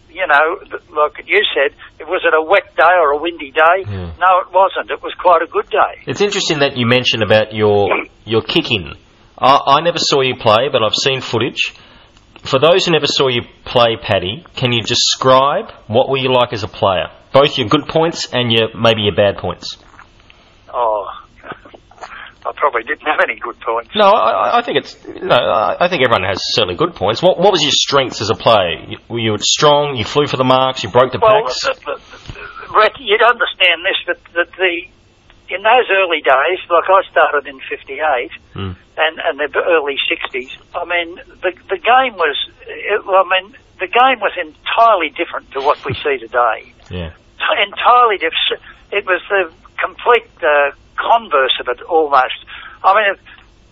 you 0.10 0.28
know, 0.28 0.60
like 0.96 1.26
you 1.26 1.42
said, 1.56 1.76
it 2.00 2.08
was 2.08 2.22
it 2.26 2.34
a 2.34 2.44
wet 2.44 2.76
day 2.76 2.96
or 3.00 3.12
a 3.12 3.18
windy 3.18 3.52
day? 3.52 3.86
Yeah. 3.88 4.14
No, 4.20 4.40
it 4.42 4.52
wasn't. 4.54 4.92
It 4.92 5.02
was 5.02 5.14
quite 5.16 5.42
a 5.42 5.48
good 5.48 5.70
day. 5.70 6.04
It's 6.06 6.22
interesting 6.22 6.60
that 6.60 6.78
you 6.78 6.86
mentioned 6.86 7.24
about 7.24 7.54
your 7.54 7.90
your 8.26 8.42
kicking. 8.42 8.94
I, 9.38 9.80
I 9.80 9.82
never 9.82 9.98
saw 9.98 10.22
you 10.22 10.36
play, 10.36 10.70
but 10.72 10.84
I've 10.84 10.96
seen 10.96 11.22
footage. 11.22 11.74
For 12.44 12.60
those 12.60 12.86
who 12.86 12.92
never 12.92 13.08
saw 13.08 13.28
you 13.28 13.42
play, 13.66 13.98
Paddy, 14.02 14.46
can 14.56 14.72
you 14.72 14.82
describe 14.82 15.72
what 15.88 16.10
were 16.10 16.18
you 16.18 16.34
like 16.34 16.54
as 16.54 16.64
a 16.64 16.68
player? 16.68 17.08
Both 17.34 17.58
your 17.58 17.68
good 17.70 17.88
points 17.88 18.28
and 18.34 18.52
your 18.52 18.76
maybe 18.76 19.02
your 19.04 19.16
bad 19.16 19.38
points. 19.38 19.78
Oh, 20.74 21.08
probably 22.62 22.84
didn't 22.86 23.10
have 23.10 23.20
any 23.26 23.36
good 23.42 23.58
points. 23.60 23.90
No, 23.98 24.06
I, 24.14 24.60
I 24.60 24.62
think 24.62 24.78
it's 24.78 24.94
no. 25.04 25.34
I 25.34 25.76
I 25.82 25.90
think 25.90 26.06
everyone 26.06 26.24
has 26.30 26.38
certainly 26.54 26.78
good 26.78 26.94
points. 26.94 27.22
What 27.22 27.40
what 27.42 27.52
was 27.52 27.62
your 27.66 27.74
strengths 27.74 28.22
as 28.22 28.30
a 28.30 28.36
player? 28.38 28.86
You- 28.88 29.02
Were 29.10 29.20
you 29.20 29.36
strong? 29.42 29.96
You 29.98 30.06
flew 30.06 30.28
for 30.28 30.38
the 30.38 30.46
marks. 30.46 30.84
You 30.86 30.90
broke 30.94 31.12
the 31.12 31.20
Well, 31.20 31.44
packs. 31.50 31.66
uh, 31.66 31.74
Brett, 32.72 32.94
you'd 33.02 33.26
understand 33.26 33.82
this, 33.84 34.00
but 34.06 34.20
that 34.38 34.50
the 34.56 34.88
in 35.52 35.62
those 35.64 35.88
early 35.92 36.22
days, 36.24 36.60
like 36.70 36.88
I 36.88 37.02
started 37.12 37.44
in 37.50 37.60
'58, 37.68 38.32
Mm. 38.56 38.76
and 38.98 39.14
and 39.20 39.36
the 39.40 39.60
early 39.60 39.98
'60s. 40.08 40.56
I 40.78 40.86
mean, 40.86 41.16
the 41.42 41.52
the 41.68 41.82
game 41.82 42.14
was. 42.16 42.38
It, 42.68 43.02
I 43.04 43.24
mean, 43.28 43.58
the 43.82 43.88
game 43.88 44.20
was 44.22 44.32
entirely 44.38 45.10
different 45.10 45.52
to 45.52 45.60
what 45.60 45.84
we 45.86 45.94
see 45.96 46.18
today. 46.20 46.72
Yeah. 46.92 47.12
Entirely 47.66 48.18
different. 48.18 48.62
It 48.92 49.06
was 49.06 49.22
the 49.30 49.52
complete 49.82 50.30
uh, 50.44 50.72
converse 51.02 51.58
of 51.60 51.68
it, 51.68 51.82
almost. 51.84 52.38
I 52.84 52.94
mean, 52.94 53.08
it, 53.12 53.20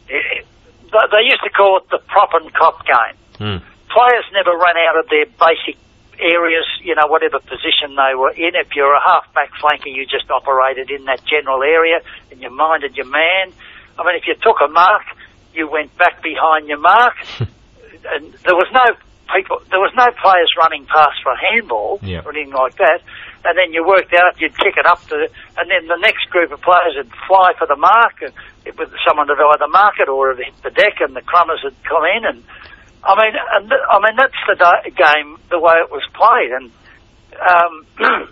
it, 0.10 0.46
they 0.92 1.24
used 1.24 1.44
to 1.46 1.50
call 1.54 1.78
it 1.78 1.90
the 1.90 2.00
prop 2.08 2.34
and 2.34 2.52
cop 2.54 2.82
game 2.86 3.16
Mm. 3.40 3.62
players 3.88 4.26
never 4.34 4.52
ran 4.52 4.76
out 4.90 5.00
of 5.00 5.08
their 5.08 5.24
basic 5.40 5.80
areas, 6.20 6.66
you 6.84 6.94
know, 6.96 7.08
whatever 7.08 7.40
position 7.40 7.96
they 7.96 8.14
were 8.14 8.32
in. 8.32 8.52
If 8.54 8.76
you're 8.76 8.94
a 8.94 9.00
half-back 9.00 9.52
flanker, 9.64 9.88
you 9.88 10.06
just 10.06 10.30
operated 10.30 10.92
in 10.92 11.06
that 11.06 11.24
general 11.24 11.64
area 11.64 12.02
and 12.32 12.42
you 12.42 12.50
minded 12.50 12.98
your 12.98 13.06
man. 13.06 13.54
I 13.98 14.04
mean, 14.04 14.16
if 14.18 14.28
you 14.28 14.36
took 14.36 14.58
a 14.62 14.68
mark, 14.68 15.04
you 15.54 15.70
went 15.72 15.96
back 15.98 16.22
behind 16.22 16.68
your 16.68 16.80
mark. 16.80 17.16
and 17.40 18.34
there 18.44 18.56
was 18.56 18.68
no 18.74 18.84
people, 19.34 19.62
there 19.70 19.80
was 19.80 19.94
no 19.96 20.08
players 20.22 20.52
running 20.58 20.86
past 20.86 21.24
for 21.24 21.34
handball 21.36 22.00
Yeah. 22.04 22.24
or 22.26 22.32
anything 22.36 22.52
like 22.54 22.76
that. 22.78 23.00
And 23.46 23.58
then 23.58 23.72
you 23.72 23.88
worked 23.88 24.14
out, 24.14 24.40
you'd 24.40 24.58
kick 24.58 24.76
it 24.76 24.86
up 24.86 25.00
to, 25.08 25.16
and 25.58 25.66
then 25.72 25.88
the 25.88 25.98
next 26.02 26.30
group 26.30 26.52
of 26.52 26.62
players 26.62 26.96
would 26.98 27.12
fly 27.28 27.54
for 27.58 27.68
the 27.68 27.78
mark. 27.78 28.20
And 28.22 28.34
it 28.66 28.78
was 28.78 28.90
someone 29.08 29.28
would 29.28 29.40
either 29.40 29.68
mark 29.72 29.96
it 30.00 30.10
or 30.10 30.32
it 30.32 30.44
hit 30.44 30.54
the 30.64 30.72
deck, 30.72 31.00
and 31.00 31.16
the 31.16 31.22
crummers 31.22 31.62
would 31.64 31.78
come 31.84 32.04
in 32.04 32.26
and 32.26 32.44
I 33.04 33.16
mean, 33.16 33.34
and 33.56 33.70
th- 33.70 33.88
I 33.90 33.98
mean 34.04 34.16
that's 34.18 34.42
the 34.48 34.56
da- 34.56 34.84
game 34.92 35.38
the 35.50 35.60
way 35.60 35.74
it 35.80 35.90
was 35.90 36.04
played, 36.12 36.52
and 36.52 36.68
um, 37.40 37.74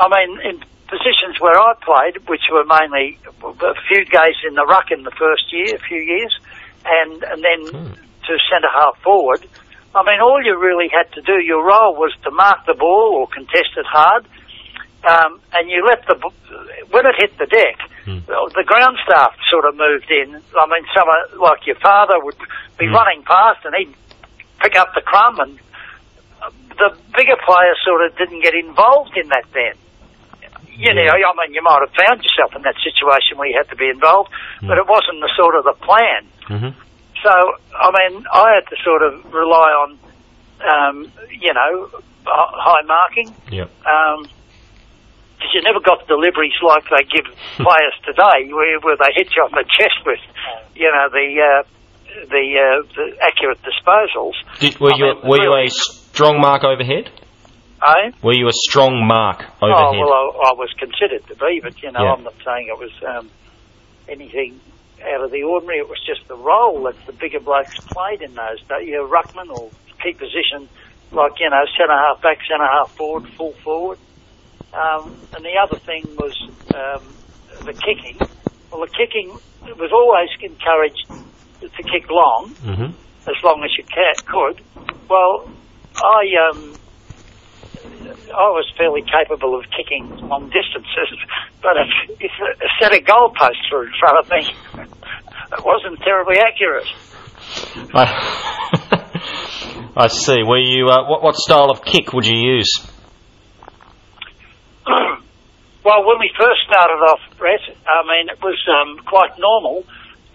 I 0.00 0.06
mean 0.12 0.40
in 0.44 0.60
positions 0.86 1.40
where 1.40 1.56
I 1.58 1.72
played, 1.80 2.28
which 2.28 2.42
were 2.52 2.64
mainly 2.64 3.18
a 3.42 3.74
few 3.88 4.04
games 4.04 4.36
in 4.46 4.54
the 4.54 4.66
ruck 4.68 4.90
in 4.90 5.02
the 5.02 5.10
first 5.12 5.50
year, 5.52 5.76
a 5.76 5.80
few 5.80 6.00
years, 6.00 6.38
and 6.84 7.22
and 7.24 7.42
then 7.42 7.72
to 7.72 8.32
centre 8.52 8.72
half 8.72 9.00
forward. 9.02 9.46
I 9.96 10.02
mean, 10.04 10.20
all 10.20 10.44
you 10.44 10.60
really 10.60 10.88
had 10.92 11.10
to 11.14 11.22
do, 11.22 11.40
your 11.40 11.64
role 11.64 11.96
was 11.96 12.12
to 12.24 12.30
mark 12.30 12.66
the 12.66 12.74
ball 12.74 13.16
or 13.16 13.26
contest 13.32 13.72
it 13.80 13.86
hard, 13.88 14.26
um, 15.08 15.40
and 15.56 15.70
you 15.70 15.80
let 15.88 16.04
the 16.06 16.14
when 16.92 17.06
it 17.06 17.14
hit 17.16 17.32
the 17.38 17.46
deck, 17.46 17.80
well, 18.28 18.48
the 18.52 18.62
ground 18.64 18.98
staff 19.08 19.32
sort 19.50 19.64
of 19.64 19.74
moved 19.74 20.10
in. 20.10 20.36
I 20.36 20.66
mean, 20.68 20.84
someone 20.92 21.40
like 21.40 21.66
your 21.66 21.80
father 21.80 22.20
would 22.20 22.36
be 22.78 22.86
running 22.92 23.22
past, 23.24 23.64
and 23.64 23.74
he'd 23.78 23.94
pick 24.60 24.76
up 24.76 24.92
the 24.94 25.00
crumb, 25.00 25.40
and 25.40 25.58
uh, 26.42 26.50
the 26.76 26.92
bigger 27.16 27.40
players 27.44 27.78
sort 27.84 28.04
of 28.04 28.16
didn't 28.18 28.42
get 28.42 28.54
involved 28.54 29.16
in 29.16 29.28
that 29.28 29.48
then. 29.54 29.80
You 30.76 30.92
know, 30.92 31.08
I 31.08 31.32
mean, 31.40 31.54
you 31.54 31.62
might 31.64 31.80
have 31.80 31.94
found 31.96 32.20
yourself 32.20 32.52
in 32.54 32.60
that 32.62 32.76
situation 32.84 33.38
where 33.38 33.48
you 33.48 33.56
had 33.56 33.70
to 33.70 33.76
be 33.76 33.88
involved, 33.88 34.28
but 34.60 34.76
it 34.76 34.86
wasn't 34.86 35.24
the 35.24 35.32
sort 35.34 35.56
of 35.56 35.64
the 35.64 35.72
plan. 35.80 36.28
hmm 36.52 36.86
So, 37.26 37.34
I 37.74 37.90
mean, 37.90 38.24
I 38.32 38.54
had 38.54 38.70
to 38.70 38.76
sort 38.84 39.02
of 39.02 39.34
rely 39.34 39.70
on, 39.82 39.98
um, 40.62 41.12
you 41.42 41.52
know, 41.52 41.90
high 42.24 42.84
marking. 42.86 43.34
Yep. 43.50 43.68
Um 43.84 44.28
'cause 45.38 45.50
you 45.52 45.60
never 45.62 45.80
got 45.80 46.06
deliveries 46.06 46.54
like 46.62 46.84
they 46.88 47.04
give 47.04 47.26
players 47.56 47.96
today, 48.06 48.52
where, 48.54 48.78
where 48.80 48.96
they 48.96 49.12
hit 49.14 49.28
you 49.36 49.42
on 49.42 49.50
the 49.50 49.64
chest 49.78 49.98
with, 50.06 50.20
you 50.76 50.86
know, 50.90 51.08
the 51.10 51.26
uh, 51.42 51.62
the, 52.30 52.44
uh, 52.56 52.86
the 52.94 53.16
accurate 53.26 53.58
disposals. 53.66 54.32
Did, 54.60 54.78
were 54.80 54.94
I 54.94 54.96
you 54.96 55.04
mean, 55.04 55.28
were 55.28 55.42
you 55.42 55.52
a 55.52 55.68
strong 55.68 56.40
mark 56.40 56.62
overhead? 56.64 57.10
Eh? 57.86 58.10
Were 58.22 58.32
you 58.34 58.46
a 58.48 58.52
strong 58.54 59.04
mark 59.06 59.42
overhead? 59.60 59.84
Oh 59.84 59.98
well, 59.98 60.12
I, 60.46 60.50
I 60.50 60.52
was 60.54 60.72
considered 60.78 61.26
to 61.26 61.34
be, 61.34 61.60
but 61.60 61.82
you 61.82 61.90
know, 61.90 62.04
Yeah. 62.04 62.12
I'm 62.12 62.22
not 62.22 62.34
saying 62.44 62.68
it 62.68 62.78
was 62.78 62.92
um, 63.06 63.28
anything 64.08 64.60
out 65.02 65.24
of 65.24 65.30
the 65.30 65.42
ordinary. 65.42 65.78
It 65.78 65.88
was 65.88 66.00
just 66.06 66.26
the 66.28 66.36
role 66.36 66.84
that 66.84 66.96
the 67.06 67.12
bigger 67.12 67.40
blokes 67.40 67.76
played 67.92 68.22
in 68.22 68.34
those 68.34 68.60
days. 68.68 68.86
You 68.88 69.02
know, 69.02 69.08
ruckman 69.08 69.50
or 69.52 69.70
key 70.02 70.12
position, 70.12 70.68
like 71.12 71.32
you 71.40 71.50
know, 71.50 71.64
centre 71.76 71.96
half 71.96 72.22
back, 72.22 72.38
centre 72.48 72.66
half 72.66 72.94
forward, 72.96 73.24
full 73.36 73.54
forward. 73.64 73.98
Um, 74.72 75.12
and 75.34 75.44
the 75.44 75.56
other 75.56 75.78
thing 75.84 76.16
was 76.16 76.34
um, 76.74 77.02
the 77.64 77.72
kicking. 77.72 78.18
Well, 78.70 78.80
the 78.80 78.92
kicking 78.92 79.36
was 79.78 79.90
always 79.92 80.28
encouraged 80.42 81.06
to 81.60 81.82
kick 81.82 82.08
long, 82.10 82.50
hmm 82.60 82.92
as 83.26 83.34
long 83.42 83.60
as 83.64 83.70
you 83.76 83.82
could. 83.82 84.62
Well, 85.10 85.48
I 86.00 86.50
um, 86.50 86.78
I 88.10 88.48
was 88.50 88.70
fairly 88.76 89.02
capable 89.02 89.58
of 89.58 89.64
kicking 89.76 90.08
long 90.28 90.50
distances, 90.50 91.18
but 91.62 91.76
if, 91.76 92.20
if 92.20 92.32
a 92.40 92.68
set 92.80 92.94
of 92.94 93.04
goalposts 93.04 93.70
were 93.72 93.86
in 93.86 93.92
front 93.98 94.18
of 94.18 94.30
me, 94.30 94.46
it 95.52 95.64
wasn't 95.64 96.00
terribly 96.00 96.36
accurate. 96.38 96.86
I, 97.94 98.04
I 99.96 100.06
see. 100.08 100.42
Were 100.42 100.58
you? 100.58 100.88
Uh, 100.88 101.08
what, 101.08 101.22
what 101.22 101.36
style 101.36 101.70
of 101.70 101.84
kick 101.84 102.12
would 102.12 102.26
you 102.26 102.36
use? 102.36 102.70
well, 104.86 106.04
when 106.04 106.18
we 106.18 106.30
first 106.38 106.60
started 106.68 107.00
off, 107.10 107.20
Brett, 107.38 107.60
I 107.86 108.02
mean, 108.06 108.28
it 108.28 108.42
was 108.42 108.58
um, 108.68 108.98
quite 109.04 109.38
normal, 109.38 109.84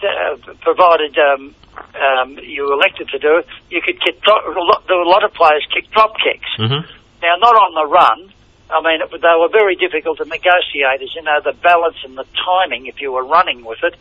uh, 0.02 0.54
provided 0.62 1.18
um, 1.18 1.56
um, 1.96 2.38
you 2.42 2.64
were 2.66 2.74
elected 2.74 3.08
to 3.10 3.20
do 3.20 3.38
it. 3.38 3.48
You 3.70 3.82
could 3.84 4.00
kick. 4.02 4.22
Drop, 4.22 4.44
there 4.88 4.98
were 4.98 5.04
a 5.04 5.10
lot 5.10 5.24
of 5.24 5.34
players 5.34 5.66
kick 5.74 5.90
drop 5.92 6.14
kicks. 6.18 6.50
Mm-hmm. 6.60 7.01
Now, 7.22 7.36
not 7.40 7.56
on 7.56 7.74
the 7.76 7.88
run. 7.88 8.34
I 8.70 8.82
mean, 8.82 9.02
it, 9.02 9.12
they 9.12 9.36
were 9.38 9.50
very 9.52 9.76
difficult 9.76 10.18
to 10.18 10.26
negotiate, 10.26 11.02
as 11.02 11.14
you 11.14 11.22
know, 11.22 11.40
the 11.44 11.54
balance 11.54 11.98
and 12.04 12.18
the 12.18 12.26
timing 12.46 12.88
if 12.88 13.02
you 13.02 13.12
were 13.12 13.26
running 13.26 13.66
with 13.66 13.84
it. 13.84 13.96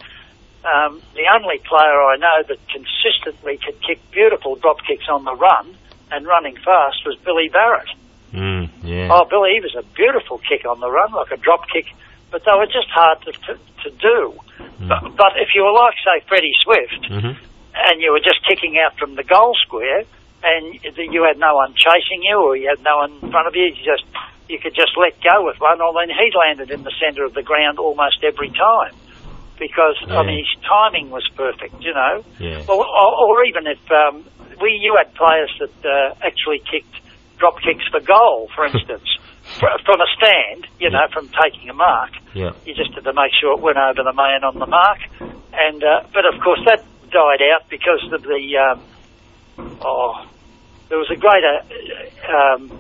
Um, 0.65 1.01
the 1.15 1.27
only 1.35 1.59
player 1.59 1.99
I 2.05 2.17
know 2.17 2.45
that 2.47 2.59
consistently 2.69 3.59
could 3.59 3.81
kick 3.83 3.99
beautiful 4.13 4.57
drop 4.57 4.79
kicks 4.87 5.09
on 5.09 5.25
the 5.25 5.35
run 5.35 5.75
and 6.13 6.27
running 6.27 6.57
fast 6.57 7.05
was 7.07 7.17
Billy 7.25 7.49
Barrot. 7.49 7.89
Mm, 8.33 8.69
yeah. 8.85 9.09
Oh, 9.11 9.25
Billy, 9.25 9.55
he 9.55 9.61
was 9.61 9.75
a 9.75 9.83
beautiful 9.95 10.39
kick 10.39 10.65
on 10.67 10.81
the 10.81 10.91
run, 10.91 11.13
like 11.13 11.33
a 11.33 11.37
drop 11.37 11.67
kick, 11.69 11.87
but 12.31 12.45
they 12.45 12.53
were 12.53 12.67
just 12.67 12.89
hard 12.91 13.23
to, 13.23 13.33
to, 13.33 13.59
to 13.85 13.91
do. 13.91 14.39
Mm. 14.79 14.89
But, 14.89 15.17
but 15.17 15.33
if 15.37 15.49
you 15.55 15.65
were 15.65 15.73
like, 15.73 15.95
say, 16.05 16.25
Freddie 16.29 16.55
Swift, 16.63 17.07
hmm 17.09 17.51
and 17.73 18.03
you 18.03 18.13
were 18.13 18.21
just 18.21 18.45
kicking 18.47 18.79
out 18.85 18.99
from 18.99 19.15
the 19.15 19.23
goal 19.23 19.55
square, 19.65 20.03
and 20.43 20.75
you 20.97 21.23
had 21.23 21.39
no 21.39 21.55
one 21.57 21.75
chasing 21.75 22.23
you, 22.23 22.37
or 22.37 22.57
you 22.57 22.69
had 22.69 22.83
no 22.83 22.99
one 22.99 23.13
in 23.23 23.31
front 23.31 23.47
of 23.49 23.55
you, 23.55 23.65
you 23.65 23.85
just 23.85 24.05
you 24.49 24.59
could 24.59 24.75
just 24.75 24.93
let 24.99 25.15
go 25.23 25.45
with 25.47 25.61
one, 25.61 25.81
or 25.81 25.93
then 25.95 26.11
he 26.11 26.27
landed 26.35 26.71
in 26.71 26.83
the 26.83 26.93
centre 26.99 27.25
of 27.25 27.35
the 27.35 27.43
ground 27.43 27.79
almost 27.79 28.19
every 28.25 28.51
time, 28.51 28.95
because 29.59 29.97
Yeah. 30.07 30.19
I 30.19 30.27
mean 30.27 30.39
his 30.39 30.53
timing 30.67 31.11
was 31.11 31.23
perfect, 31.37 31.81
you 31.83 31.95
know. 31.95 32.25
Yeah. 32.39 32.65
Or, 32.69 32.83
or, 32.85 33.11
or 33.29 33.45
even 33.45 33.67
if 33.67 33.79
um, 33.91 34.25
we 34.61 34.79
you 34.83 34.97
had 34.99 35.15
players 35.15 35.53
that 35.61 35.77
uh, 35.85 36.15
actually 36.27 36.61
kicked 36.71 36.95
drop 37.39 37.61
kicks 37.63 37.85
for 37.91 38.01
goal, 38.01 38.49
for 38.55 38.67
instance, 38.71 39.07
from 39.59 40.01
a 40.01 40.09
stand, 40.19 40.67
you 40.79 40.91
know, 40.91 41.07
from 41.13 41.29
taking 41.43 41.69
a 41.71 41.75
mark. 41.75 42.11
Yeah. 42.35 42.53
You 42.65 42.75
just 42.75 42.93
had 42.95 43.05
to 43.05 43.13
make 43.13 43.33
sure 43.41 43.53
it 43.53 43.61
went 43.61 43.79
over 43.79 44.03
the 44.03 44.13
man 44.13 44.45
on 44.45 44.59
the 44.59 44.67
mark, 44.67 44.99
and 45.53 45.83
uh, 45.85 46.07
but 46.13 46.25
of 46.27 46.41
course 46.43 46.61
that 46.67 46.85
died 47.11 47.43
out 47.55 47.69
because 47.69 48.03
of 48.13 48.23
the 48.23 48.43
um, 48.59 48.83
oh, 49.83 50.27
there 50.89 50.99
was 50.99 51.11
a 51.11 51.17
greater 51.17 51.57
um, 52.29 52.71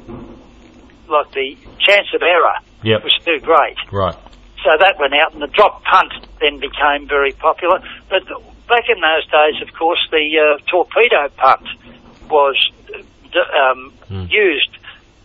like 1.08 1.30
the 1.32 1.56
chance 1.78 2.06
of 2.14 2.22
error 2.22 2.54
Yep. 2.82 3.04
was 3.04 3.12
too 3.24 3.38
great. 3.40 3.76
Right. 3.92 4.16
So 4.64 4.70
that 4.78 4.98
went 4.98 5.12
out, 5.14 5.32
and 5.32 5.42
the 5.42 5.48
drop 5.48 5.82
punt 5.84 6.12
then 6.40 6.60
became 6.60 7.08
very 7.08 7.32
popular. 7.32 7.80
But 8.08 8.24
back 8.68 8.84
in 8.88 9.00
those 9.00 9.26
days, 9.28 9.60
of 9.66 9.74
course, 9.76 10.00
the 10.10 10.24
uh, 10.38 10.58
torpedo 10.70 11.28
punt 11.36 11.66
was 12.30 12.56
uh, 12.94 13.70
um, 13.70 13.92
Mm. 14.10 14.28
used 14.30 14.70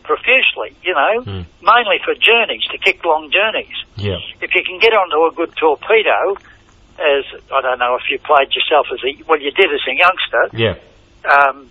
profusely, 0.04 0.76
you 0.84 0.94
know, 0.94 1.22
Mm. 1.26 1.46
mainly 1.62 1.98
for 2.06 2.14
journeys, 2.14 2.62
to 2.72 2.78
kick 2.78 3.04
long 3.04 3.32
journeys. 3.32 3.74
Yeah. 3.96 4.18
If 4.42 4.54
you 4.54 4.64
can 4.64 4.78
get 4.80 4.94
onto 4.94 5.26
a 5.26 5.32
good 5.36 5.56
torpedo, 5.58 6.36
as 7.00 7.26
I 7.52 7.62
don't 7.62 7.80
know 7.80 7.96
if 7.96 8.04
you 8.12 8.20
played 8.20 8.54
yourself 8.54 8.88
as 8.94 9.00
a, 9.04 9.24
well, 9.28 9.40
you 9.42 9.52
did 9.52 9.74
as 9.74 9.82
a 9.88 9.96
youngster, 9.96 10.44
Yeah. 10.54 10.76
Um, 11.26 11.70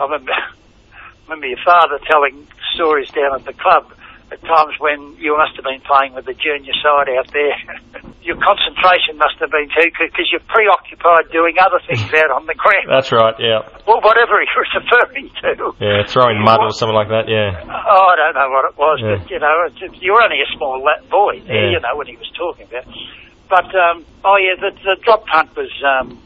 I 0.00 0.04
remember, 0.04 0.32
remember 1.28 1.46
your 1.46 1.62
father 1.64 1.98
telling 2.10 2.46
stories 2.74 3.10
down 3.10 3.34
at 3.34 3.44
the 3.44 3.52
club 3.52 3.92
at 4.32 4.40
times 4.42 4.74
when 4.80 5.14
you 5.20 5.36
must 5.36 5.54
have 5.56 5.64
been 5.64 5.80
playing 5.84 6.14
with 6.14 6.24
the 6.24 6.34
junior 6.34 6.72
side 6.82 7.08
out 7.12 7.28
there. 7.32 7.54
your 8.24 8.40
concentration 8.40 9.20
must 9.20 9.36
have 9.38 9.52
been 9.52 9.68
too, 9.68 9.84
because 10.00 10.26
you're 10.32 10.42
preoccupied 10.48 11.28
doing 11.30 11.54
other 11.60 11.78
things 11.86 12.00
out 12.24 12.32
on 12.32 12.46
the 12.46 12.56
ground. 12.56 12.88
That's 12.88 13.12
right. 13.12 13.36
Yeah. 13.38 13.60
Well, 13.86 14.00
whatever 14.00 14.40
he 14.40 14.48
was 14.56 14.70
referring 14.72 15.28
to. 15.44 15.76
Yeah. 15.78 16.08
Throwing 16.08 16.40
mud 16.42 16.60
or 16.64 16.72
something 16.72 16.96
like 16.96 17.08
that. 17.12 17.28
Yeah. 17.28 17.52
Oh, 17.68 18.06
I 18.08 18.16
don't 18.16 18.34
know 18.34 18.48
what 18.48 18.64
it 18.64 18.76
was, 18.80 18.98
Yeah. 19.04 19.20
but 19.20 19.30
you 19.30 19.38
know, 19.38 19.52
you 20.00 20.12
were 20.12 20.22
only 20.24 20.40
a 20.40 20.48
small 20.56 20.80
boy 21.10 21.40
there, 21.46 21.68
Yeah. 21.68 21.76
you 21.76 21.80
know, 21.80 21.94
when 21.96 22.06
he 22.08 22.16
was 22.16 22.30
talking 22.32 22.66
about. 22.66 22.88
But 23.48 23.68
um, 23.76 24.04
oh 24.24 24.40
yeah, 24.40 24.56
the, 24.58 24.72
the 24.82 24.96
drop 25.04 25.26
punt 25.26 25.54
was 25.54 25.70
um, 25.84 26.18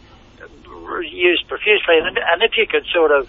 used 1.02 1.46
profusely, 1.48 1.98
and, 2.02 2.18
and 2.18 2.42
if 2.42 2.52
you 2.56 2.66
could 2.66 2.84
sort 2.92 3.10
of, 3.12 3.28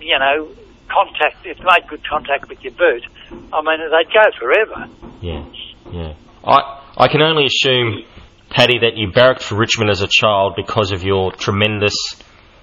you 0.00 0.18
know, 0.18 0.48
contact, 0.88 1.46
if 1.46 1.58
made 1.58 1.88
good 1.88 2.06
contact 2.08 2.48
with 2.48 2.62
your 2.62 2.72
boot, 2.72 3.04
I 3.52 3.62
mean, 3.62 3.78
they'd 3.90 4.12
go 4.12 4.24
forever. 4.38 4.88
Yeah. 5.20 5.44
Yeah. 5.90 6.14
I 6.44 6.82
I 6.96 7.08
can 7.08 7.22
only 7.22 7.46
assume, 7.46 8.04
Paddy, 8.50 8.78
that 8.80 8.96
you 8.96 9.12
barracked 9.12 9.42
for 9.42 9.56
Richmond 9.56 9.90
as 9.90 10.02
a 10.02 10.08
child 10.08 10.54
because 10.56 10.92
of 10.92 11.02
your 11.02 11.32
tremendous 11.32 11.94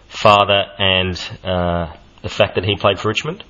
father 0.08 0.64
and 0.78 1.16
uh, 1.44 1.94
the 2.22 2.30
fact 2.30 2.56
that 2.56 2.64
he 2.64 2.76
played 2.76 3.00
for 3.00 3.10
Richmond. 3.10 3.44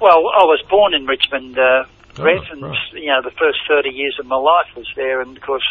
Well, 0.00 0.16
I 0.16 0.44
was 0.44 0.62
born 0.68 0.94
in 0.94 1.06
Richmond, 1.06 1.58
uh, 1.58 1.84
Oh, 2.18 2.24
and 2.24 2.62
right. 2.62 2.76
you 2.92 3.06
know, 3.06 3.22
the 3.22 3.30
first 3.30 3.58
thirty 3.68 3.90
years 3.90 4.16
of 4.18 4.26
my 4.26 4.36
life 4.36 4.74
was 4.76 4.86
there, 4.96 5.20
and 5.20 5.36
of 5.36 5.42
course, 5.42 5.62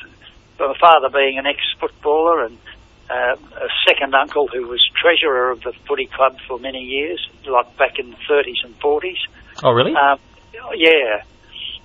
my 0.58 0.74
father 0.80 1.10
being 1.10 1.38
an 1.38 1.46
ex-footballer 1.46 2.46
and 2.46 2.58
uh, 3.10 3.36
a 3.36 3.70
second 3.88 4.14
uncle 4.16 4.48
who 4.48 4.68
was 4.68 4.80
treasurer 5.02 5.52
of 5.52 5.62
the 5.62 5.74
footy 5.88 6.06
club 6.14 6.38
for 6.48 6.60
many 6.60 6.80
years, 6.80 7.20
like 7.46 7.76
back 7.78 7.98
in 8.00 8.12
the 8.12 8.18
30s 8.30 8.64
and 8.66 8.80
40s. 8.80 9.18
Oh, 9.64 9.72
really? 9.72 9.92
Um, 9.92 10.20
yeah, 10.76 11.24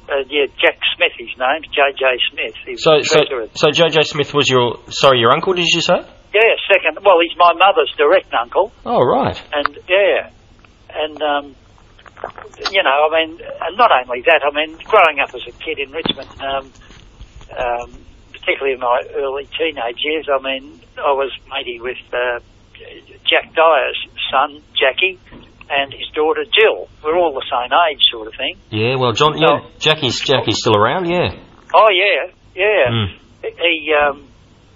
uh, 0.09 0.23
yeah, 0.29 0.47
Jack 0.61 0.79
Smith, 0.97 1.13
his 1.19 1.33
name, 1.39 1.63
J.J. 1.73 2.05
Smith. 2.31 2.55
He 2.67 2.77
so, 2.77 3.01
so, 3.03 3.21
so 3.55 3.69
JJ 3.69 4.05
Smith 4.05 4.35
was 4.35 4.49
your 4.49 4.79
sorry, 4.91 5.19
your 5.21 5.33
uncle? 5.33 5.55
Did 5.55 5.67
you 5.67 5.81
say? 5.81 5.97
Yeah, 6.35 6.41
second. 6.73 6.99
Well, 7.05 7.17
he's 7.23 7.37
my 7.39 7.53
mother's 7.55 7.93
direct 7.97 8.33
uncle, 8.35 8.73
Oh, 8.85 9.01
right. 9.01 9.41
and 9.55 9.79
yeah, 9.89 10.31
and 10.93 11.23
um, 11.23 11.57
you 12.71 12.83
know, 12.83 13.09
I 13.11 13.25
mean, 13.27 13.41
and 13.41 13.77
not 13.79 13.91
only 13.93 14.23
that, 14.23 14.41
I 14.45 14.51
mean, 14.55 14.77
growing 14.85 15.21
up 15.23 15.35
as 15.35 15.43
a 15.47 15.53
kid 15.53 15.79
in 15.79 15.91
Richmond, 15.93 16.29
um, 16.41 16.73
um, 17.57 18.04
particularly 18.45 18.75
in 18.75 18.81
my 18.81 19.01
early 19.17 19.49
teenage 19.57 19.99
years, 20.05 20.29
I 20.29 20.41
mean, 20.43 20.81
I 20.99 21.13
was 21.17 21.33
matey 21.49 21.81
with 21.81 21.97
uh, 22.13 22.41
Jack 23.25 23.55
Dyer's 23.55 23.99
son, 24.31 24.61
Jackie, 24.79 25.19
and 25.71 25.93
his 25.93 26.09
daughter 26.15 26.45
Jill. 26.45 26.89
We're 27.03 27.17
all 27.17 27.33
the 27.33 27.47
same 27.49 27.73
age, 27.89 28.01
sort 28.13 28.29
of 28.29 28.35
thing. 28.37 28.57
Yeah. 28.71 28.97
Well, 28.97 29.13
John. 29.13 29.39
Yeah. 29.39 29.65
Jackie's 29.79 30.21
Jackie's 30.21 30.59
still 30.59 30.77
around. 30.77 31.07
Yeah. 31.09 31.33
Oh 31.75 31.89
yeah, 31.91 32.33
yeah. 32.55 32.91
Mm. 32.93 33.09
He, 33.43 33.93
um, 33.97 34.29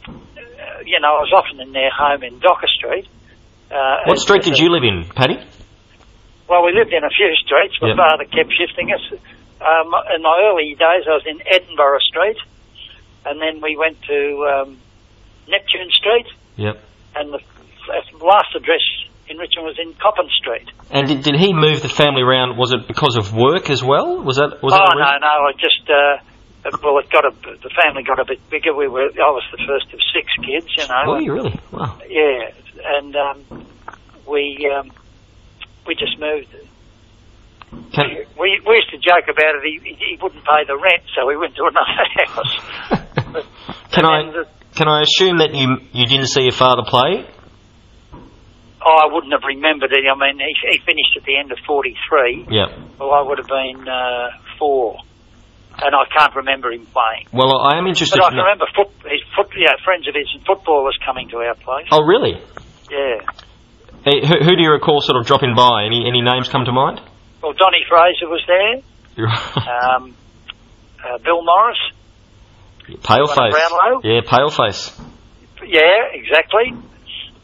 uh, 0.09 0.81
you 0.85 0.99
know, 1.01 1.09
I 1.17 1.21
was 1.25 1.33
often 1.37 1.61
in 1.61 1.73
their 1.73 1.91
home 1.91 2.23
in 2.23 2.39
Docker 2.41 2.67
Street. 2.79 3.07
Uh, 3.71 4.05
What 4.07 4.19
street 4.19 4.43
did 4.43 4.59
you 4.59 4.71
live 4.73 4.83
in, 4.83 5.05
Paddy? 5.15 5.37
Well, 6.49 6.65
we 6.65 6.73
lived 6.73 6.93
in 6.93 7.05
a 7.05 7.11
few 7.13 7.29
streets. 7.45 7.77
My 7.83 7.89
Yep. 7.89 7.97
father 7.97 8.25
kept 8.25 8.53
shifting 8.57 8.89
us. 8.93 9.05
Um, 9.61 9.93
in 10.17 10.23
my 10.23 10.41
early 10.49 10.73
days, 10.79 11.05
I 11.07 11.13
was 11.21 11.27
in 11.27 11.43
Edinburgh 11.45 11.99
Street, 12.09 12.39
and 13.29 13.41
then 13.41 13.61
we 13.63 13.77
went 13.77 14.01
to 14.03 14.19
um, 14.53 14.79
Neptune 15.49 15.91
Street, 15.93 16.27
Yep. 16.57 16.81
and 17.17 17.33
the 17.33 17.41
last 18.25 18.55
address 18.57 18.83
in 19.29 19.37
Richmond 19.37 19.67
was 19.67 19.79
in 19.79 19.93
Coppin 19.95 20.29
Street. 20.41 20.69
And 20.91 21.07
did, 21.09 21.23
did 21.23 21.37
he 21.37 21.53
move 21.53 21.83
the 21.83 21.89
family 21.89 22.23
around? 22.23 22.57
Was 22.57 22.73
it 22.73 22.89
because 22.89 23.17
of 23.17 23.35
work 23.35 23.69
as 23.71 23.85
well? 23.85 24.23
Was 24.23 24.37
that 24.37 24.63
was 24.63 24.73
oh 24.73 24.77
that 24.77 24.97
no, 24.97 25.19
no, 25.21 25.35
I 25.49 25.53
just 25.53 25.85
uh, 25.91 26.79
well, 26.83 26.99
it 26.99 27.11
got 27.11 27.25
a 27.25 27.31
the 27.41 27.71
family 27.85 28.03
got 28.03 28.19
a 28.19 28.25
bit 28.25 28.41
bigger. 28.51 28.75
We 28.75 28.89
were 28.89 29.09
I 29.13 29.31
was 29.31 29.45
the 29.53 29.63
first 29.67 29.93
of 29.93 30.01
six 30.15 30.33
kids, 30.45 30.67
you 30.77 30.87
know. 30.89 31.13
Were 31.13 31.21
you 31.21 31.33
really? 31.35 31.61
Wow. 31.71 31.99
Yeah, 32.09 32.51
and 32.99 33.15
um, 33.17 33.67
we 34.27 34.71
um, 34.75 34.91
we 35.87 35.95
just 35.95 36.19
moved. 36.19 36.49
Can, 37.93 38.25
We 38.41 38.61
we 38.67 38.75
used 38.77 38.91
to 38.91 38.99
joke 38.99 39.29
about 39.29 39.57
it. 39.57 39.63
He, 39.65 39.95
he 39.95 40.19
wouldn't 40.21 40.45
pay 40.45 40.65
the 40.67 40.77
rent, 40.77 41.03
so 41.15 41.27
we 41.27 41.37
went 41.37 41.55
to 41.57 41.65
another 41.65 42.09
house. 42.27 43.15
can 43.93 44.05
I 44.05 44.31
the- 44.31 44.49
can 44.75 44.89
I 44.89 45.03
assume 45.03 45.39
that 45.39 45.55
you 45.55 45.77
you 45.93 46.07
didn't 46.07 46.29
see 46.29 46.43
your 46.43 46.53
father 46.53 46.83
play? 46.87 47.27
oh, 48.81 48.97
I 49.05 49.13
wouldn't 49.13 49.33
have 49.33 49.43
remembered 49.47 49.93
it. 49.93 50.05
I 50.07 50.15
mean, 50.17 50.39
he, 50.39 50.55
he 50.73 50.79
finished 50.79 51.13
at 51.17 51.25
the 51.25 51.37
end 51.37 51.53
of 51.53 51.59
forty 51.67 51.95
three. 52.09 52.47
Yeah. 52.51 52.67
Well, 52.99 53.13
I 53.13 53.23
would 53.23 53.39
have 53.39 53.49
been 53.49 53.87
uh, 53.89 54.31
four, 54.59 54.97
and 55.83 55.95
I 55.95 56.05
can't 56.17 56.35
remember 56.37 56.71
him 56.73 56.87
playing. 56.87 57.27
Well, 57.33 57.59
I 57.61 57.77
am 57.79 57.87
interested. 57.87 58.19
But 58.19 58.27
I 58.27 58.31
can 58.31 58.39
remember 58.39 58.67
foot, 58.75 58.89
his 59.05 59.23
foot, 59.37 59.49
yeah, 59.57 59.77
friends 59.85 60.07
of 60.09 60.15
his 60.15 60.29
and 60.35 60.45
footballers 60.47 60.97
coming 61.05 61.29
to 61.31 61.37
our 61.39 61.55
place. 61.55 61.89
Oh, 61.91 62.03
really? 62.03 62.41
Yeah. 62.91 63.21
Hey, 64.05 64.25
who, 64.25 64.37
who 64.45 64.57
do 64.57 64.63
you 64.63 64.71
recall 64.71 65.01
sort 65.01 65.19
of 65.19 65.27
dropping 65.27 65.55
by? 65.57 65.85
Any 65.85 66.07
any 66.07 66.23
names 66.23 66.49
come 66.49 66.65
to 66.65 66.73
mind? 66.73 67.01
Well, 67.43 67.53
Donny 67.53 67.85
Fraser 67.89 68.29
was 68.29 68.43
there. 68.47 68.83
Um, 69.59 70.15
uh, 71.05 71.19
Bill 71.19 71.43
Morris. 71.45 71.79
Pale 73.03 73.27
face. 73.27 73.53
Brownlow? 73.53 74.01
Yeah, 74.05 74.21
pale 74.27 74.51
face. 74.51 74.93
Yeah, 75.67 76.13
exactly. 76.13 76.73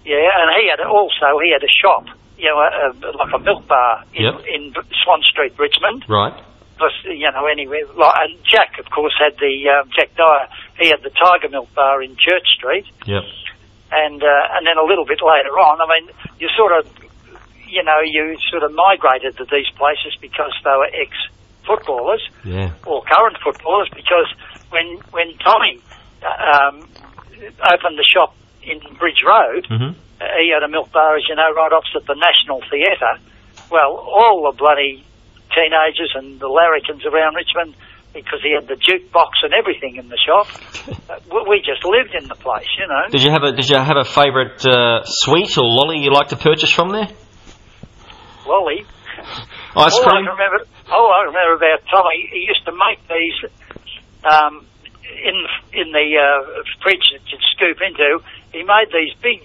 Yeah, 0.04 0.28
and 0.40 0.48
he 0.60 0.68
had 0.70 0.80
also 0.84 1.38
he 1.42 1.52
had 1.52 1.62
a 1.64 1.72
shop, 1.72 2.06
you 2.36 2.46
know, 2.48 2.58
a, 2.60 2.92
a, 2.92 3.10
like 3.16 3.32
a 3.34 3.38
milk 3.38 3.66
bar 3.66 4.04
in, 4.14 4.24
Yep. 4.24 4.34
in 4.48 4.72
Swan 5.04 5.20
Street, 5.22 5.52
Richmond. 5.58 6.04
Right. 6.08 6.34
Plus, 6.76 6.92
you 7.04 7.30
know, 7.30 7.46
anywhere. 7.46 7.86
Like, 7.94 8.14
and 8.20 8.36
Jack, 8.44 8.78
of 8.78 8.90
course, 8.90 9.14
had 9.18 9.38
the 9.38 9.54
um, 9.70 9.88
Jack 9.96 10.14
Dyer. 10.16 10.48
He 10.78 10.88
had 10.88 11.02
the 11.02 11.10
Tiger 11.10 11.48
Milk 11.48 11.72
Bar 11.74 12.02
in 12.02 12.16
Church 12.16 12.46
Street, 12.56 12.84
Yep. 13.06 13.22
and 13.92 14.22
uh, 14.22 14.54
and 14.58 14.66
then 14.66 14.76
a 14.76 14.84
little 14.84 15.06
bit 15.06 15.20
later 15.22 15.54
on, 15.56 15.80
I 15.80 15.86
mean, 16.00 16.10
you 16.38 16.48
sort 16.56 16.72
of, 16.76 16.90
you 17.68 17.82
know, 17.84 18.00
you 18.04 18.36
sort 18.50 18.62
of 18.64 18.72
migrated 18.74 19.36
to 19.38 19.44
these 19.44 19.70
places 19.76 20.16
because 20.20 20.52
they 20.64 20.70
were 20.76 20.90
ex 20.92 21.14
footballers 21.64 22.20
Yeah. 22.44 22.72
or 22.84 23.02
current 23.08 23.38
footballers. 23.42 23.88
Because 23.94 24.28
when 24.70 24.98
when 25.10 25.36
Tommy 25.38 25.80
um, 26.24 26.88
opened 27.60 27.98
the 27.98 28.06
shop 28.08 28.34
in 28.62 28.78
Bridge 28.98 29.22
Road, 29.26 29.66
Mhm. 29.70 29.94
uh, 30.20 30.24
he 30.40 30.50
had 30.52 30.62
a 30.62 30.68
milk 30.68 30.90
bar, 30.92 31.16
as 31.16 31.24
you 31.28 31.34
know, 31.36 31.50
right 31.52 31.72
opposite 31.72 32.06
the 32.06 32.14
National 32.16 32.60
Theatre. 32.70 33.18
Well, 33.70 33.96
all 33.96 34.50
the 34.50 34.56
bloody 34.56 35.04
teenagers 35.54 36.12
and 36.14 36.40
the 36.40 36.48
larrikins 36.48 37.04
around 37.06 37.34
Richmond, 37.36 37.74
because 38.12 38.40
he 38.42 38.52
had 38.52 38.66
the 38.66 38.74
jukebox 38.74 39.30
and 39.42 39.52
everything 39.54 39.96
in 39.96 40.08
the 40.08 40.18
shop, 40.18 40.46
uh, 41.10 41.18
we- 41.48 41.60
just 41.64 41.84
lived 41.84 42.14
in 42.14 42.28
the 42.28 42.34
place, 42.36 42.68
you 42.78 42.86
know. 42.86 43.08
Did 43.10 43.22
you 43.22 43.30
have 43.30 43.42
a 43.44 43.52
Did 43.52 43.68
you 43.68 43.76
have 43.78 43.96
a 43.96 44.04
favourite 44.04 44.64
uh, 44.66 45.02
sweet 45.04 45.56
or 45.58 45.64
lolly 45.64 45.98
you 46.02 46.10
like 46.12 46.28
to 46.28 46.36
purchase 46.36 46.70
from 46.72 46.90
there? 46.90 47.08
Lolly. 48.46 48.84
Ice 49.76 49.94
all 49.98 50.06
I 50.06 50.10
cream. 50.10 50.26
remember, 50.28 50.58
all 50.92 51.10
I 51.10 51.24
remember 51.26 51.54
about 51.56 51.80
Tommy, 51.90 52.28
he 52.30 52.46
used 52.46 52.64
to 52.66 52.72
make 52.72 53.00
these 53.08 53.50
um, 54.24 54.66
in 55.04 55.36
in 55.72 55.92
the 55.92 56.08
uh, 56.18 56.62
fridge 56.82 57.04
that 57.12 57.24
you'd 57.30 57.42
scoop 57.54 57.78
into. 57.80 58.20
He 58.52 58.62
made 58.62 58.88
these 58.92 59.12
big 59.22 59.40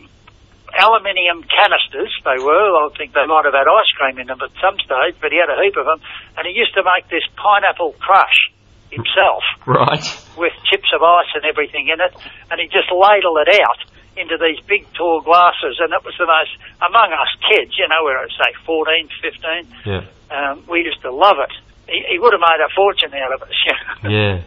aluminium 0.78 1.44
canisters. 1.44 2.14
They 2.24 2.38
were. 2.44 2.86
I 2.86 2.90
think 2.98 3.14
they 3.14 3.26
might 3.26 3.46
have 3.46 3.54
had 3.58 3.68
ice 3.68 3.92
cream 3.98 4.20
in 4.20 4.28
them 4.28 4.40
at 4.42 4.52
some 4.62 4.78
stage, 4.80 5.16
but 5.22 5.32
he 5.32 5.38
had 5.42 5.50
a 5.50 5.58
heap 5.62 5.76
of 5.78 5.86
them. 5.86 6.00
And 6.38 6.46
he 6.48 6.54
used 6.54 6.74
to 6.76 6.84
make 6.86 7.10
this 7.10 7.26
pineapple 7.36 7.96
crush 8.00 8.54
himself 8.92 9.44
Right. 9.66 10.02
with 10.38 10.54
chips 10.70 10.90
of 10.94 11.02
ice 11.02 11.30
and 11.36 11.46
everything 11.46 11.90
in 11.90 12.00
it, 12.02 12.14
and 12.50 12.60
he 12.60 12.68
just 12.68 12.90
ladled 12.92 13.38
it 13.46 13.62
out 13.62 13.82
into 14.18 14.38
these 14.38 14.60
big 14.66 14.86
tall 14.94 15.22
glasses, 15.22 15.78
and 15.80 15.94
it 15.94 16.04
was 16.04 16.14
the 16.18 16.26
most, 16.26 16.52
among 16.82 17.14
us 17.14 17.30
kids, 17.54 17.78
you 17.78 17.88
know, 17.88 18.02
we 18.04 18.12
were, 18.12 18.28
say, 18.34 18.52
14, 18.66 19.08
15, 19.22 19.68
Yeah. 19.86 20.02
um, 20.34 20.64
we 20.68 20.82
used 20.84 21.02
to 21.04 21.12
love 21.12 21.38
it. 21.40 21.54
He, 21.88 22.04
he 22.14 22.20
would 22.20 22.34
have 22.34 22.42
made 22.42 22.62
a 22.66 22.70
fortune 22.76 23.14
out 23.14 23.32
of 23.34 23.42
us. 23.44 23.50
you 23.66 23.74
know. 24.04 24.10
Yeah. 24.10 24.42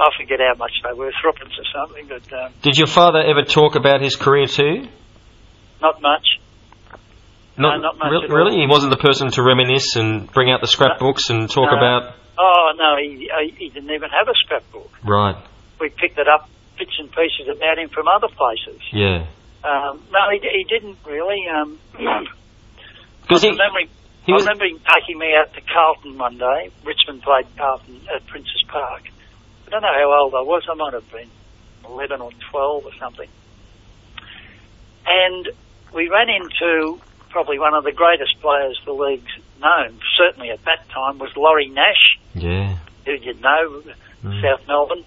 I 0.00 0.08
forget 0.16 0.38
how 0.40 0.54
much 0.56 0.72
they 0.84 0.92
were, 0.92 1.10
threepence 1.22 1.54
or 1.58 1.64
something, 1.74 2.06
but 2.08 2.32
um, 2.32 2.52
Did 2.62 2.78
your 2.78 2.86
father 2.86 3.18
ever 3.20 3.42
talk 3.42 3.74
about 3.74 4.00
his 4.00 4.16
career 4.16 4.46
too? 4.46 4.86
not 5.80 6.00
much. 6.02 6.26
No, 7.56 7.76
not 7.78 7.98
much 7.98 8.10
re- 8.10 8.24
at 8.24 8.30
all. 8.30 8.36
really. 8.36 8.56
He 8.58 8.66
wasn't 8.68 8.90
the 8.92 8.98
person 8.98 9.30
to 9.32 9.42
reminisce 9.42 9.96
and 9.96 10.30
bring 10.32 10.50
out 10.50 10.60
the 10.60 10.66
scrapbooks 10.68 11.30
and 11.30 11.50
talk 11.50 11.70
No. 11.72 11.76
about. 11.76 12.14
Oh, 12.38 12.70
no, 12.76 12.96
he, 13.00 13.28
he 13.58 13.68
didn't 13.68 13.90
even 13.90 14.10
have 14.10 14.28
a 14.28 14.34
scrapbook. 14.44 14.90
Right. 15.04 15.34
We 15.80 15.88
picked 15.88 16.18
it 16.18 16.28
up, 16.28 16.48
bits 16.78 16.94
and 17.00 17.10
pieces 17.10 17.48
about 17.50 17.78
him 17.78 17.88
from 17.88 18.06
other 18.06 18.28
places. 18.28 18.80
Yeah. 18.92 19.26
Um, 19.64 20.02
no, 20.12 20.30
he, 20.30 20.38
he 20.38 20.64
didn't 20.68 20.98
really. 21.04 21.46
Um, 21.48 21.78
Because 23.22 23.44
I 23.44 23.48
he, 23.48 23.52
remember, 23.52 23.78
he 24.24 24.32
I 24.32 24.36
remember 24.36 24.64
him 24.64 24.80
taking 24.94 25.18
me 25.18 25.34
out 25.36 25.52
to 25.54 25.60
Carlton 25.60 26.16
one 26.16 26.38
day. 26.38 26.70
Richmond 26.84 27.22
played 27.22 27.46
Carlton 27.58 28.00
at 28.14 28.26
Princes 28.26 28.64
Park. 28.68 29.02
I 29.68 29.70
don't 29.70 29.82
know 29.82 29.92
how 29.92 30.22
old 30.22 30.34
I 30.34 30.40
was. 30.40 30.62
I 30.70 30.72
might 30.74 30.94
have 30.94 31.10
been 31.12 31.28
11 31.84 32.22
or 32.22 32.30
12 32.50 32.86
or 32.86 32.92
something. 32.98 33.28
And 35.06 35.48
we 35.92 36.08
ran 36.08 36.30
into 36.30 36.98
probably 37.28 37.58
one 37.58 37.74
of 37.74 37.84
the 37.84 37.92
greatest 37.92 38.40
players 38.40 38.80
the 38.86 38.92
league's 38.92 39.30
known, 39.60 40.00
certainly 40.16 40.48
at 40.50 40.64
that 40.64 40.88
time, 40.88 41.18
was 41.18 41.36
Laurie 41.36 41.68
Nash, 41.68 42.18
Yeah. 42.34 42.76
who 43.04 43.12
you 43.12 43.34
know, 43.34 43.82
Mm. 44.24 44.40
South 44.42 44.66
Melbourne. 44.66 45.04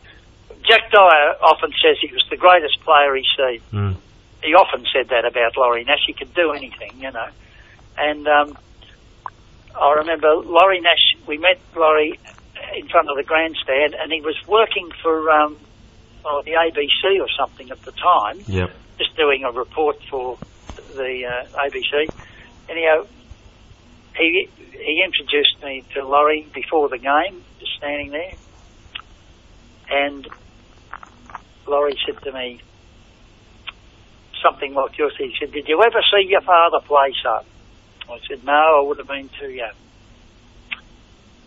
Jack 0.61 0.91
Dyer 0.91 1.35
often 1.41 1.71
says 1.83 1.97
he 1.99 2.13
was 2.13 2.23
the 2.29 2.37
greatest 2.37 2.79
player 2.81 3.15
he's 3.15 3.25
seen 3.35 3.61
Mm. 3.73 3.95
he 4.43 4.53
often 4.53 4.85
said 4.93 5.09
that 5.09 5.25
about 5.25 5.57
Laurie 5.57 5.83
Nash. 5.85 6.03
He 6.05 6.13
could 6.13 6.33
do 6.35 6.51
anything, 6.51 6.93
you 6.99 7.09
know. 7.11 7.27
And 7.97 8.27
um, 8.27 8.57
I 9.75 9.93
remember 9.93 10.35
Laurie 10.35 10.81
Nash. 10.81 11.15
We 11.25 11.39
met 11.39 11.59
Laurie 11.75 12.19
in 12.77 12.87
front 12.87 13.09
of 13.09 13.17
the 13.17 13.23
grandstand, 13.23 13.95
and 13.99 14.11
he 14.11 14.21
was 14.21 14.35
working 14.47 14.89
for 15.01 15.29
um, 15.29 15.57
oh, 16.25 16.41
the 16.45 16.51
ABC 16.51 17.19
or 17.19 17.27
something 17.37 17.69
at 17.71 17.81
the 17.83 17.91
time, 17.91 18.43
Yep. 18.47 18.69
just 18.97 19.15
doing 19.15 19.43
a 19.43 19.51
report 19.51 19.97
for 20.09 20.37
the 20.95 21.25
uh, 21.25 21.67
ABC. 21.67 22.11
Anyhow, 22.69 23.05
he 24.17 24.49
he 24.57 25.03
introduced 25.05 25.61
me 25.63 25.83
to 25.95 26.07
Laurie 26.07 26.47
before 26.53 26.89
the 26.89 26.97
game, 26.97 27.43
just 27.59 27.73
standing 27.77 28.11
there, 28.11 28.33
and 29.89 30.27
Laurie 31.67 31.97
said 32.05 32.21
to 32.23 32.31
me 32.31 32.61
something 34.43 34.73
like 34.73 34.97
yours. 34.97 35.13
He 35.17 35.33
said, 35.39 35.51
"Did 35.51 35.67
you 35.67 35.81
ever 35.81 36.01
see 36.11 36.27
your 36.29 36.41
father 36.41 36.79
play, 36.85 37.13
son?" 37.23 37.45
I 38.09 38.19
said, 38.27 38.43
"No, 38.43 38.53
I 38.53 38.81
would 38.85 38.97
have 38.97 39.07
been 39.07 39.29
too 39.39 39.49
young." 39.49 39.73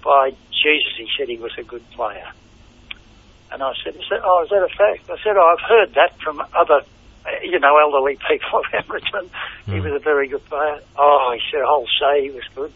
By 0.02 0.32
Jesus, 0.64 0.92
he 0.96 1.07
said 1.18 1.29
he 1.29 1.37
was 1.37 1.53
a 1.59 1.62
good 1.62 1.85
player. 1.92 2.24
And 3.53 3.62
I 3.62 3.72
said, 3.85 3.94
"Oh, 4.24 4.42
is 4.42 4.48
that 4.50 4.64
a 4.64 4.72
fact?" 4.72 5.07
I 5.11 5.16
said, 5.22 5.37
oh, 5.37 5.44
"I've 5.55 5.62
heard 5.68 5.94
that 5.94 6.18
from 6.24 6.40
other, 6.40 6.81
uh, 7.27 7.31
you 7.44 7.61
know, 7.61 7.77
elderly 7.79 8.16
people 8.29 8.62
around 8.72 8.88
Richmond. 8.88 9.31
He 9.66 9.72
Mm. 9.79 9.85
was 9.85 9.92
a 10.00 10.03
very 10.03 10.27
good 10.27 10.44
player." 10.48 10.81
Oh, 10.96 11.31
he 11.37 11.40
said, 11.53 11.61
"I'll 11.62 11.87
say 12.00 12.22
he 12.24 12.31
was 12.31 12.42
good." 12.57 12.72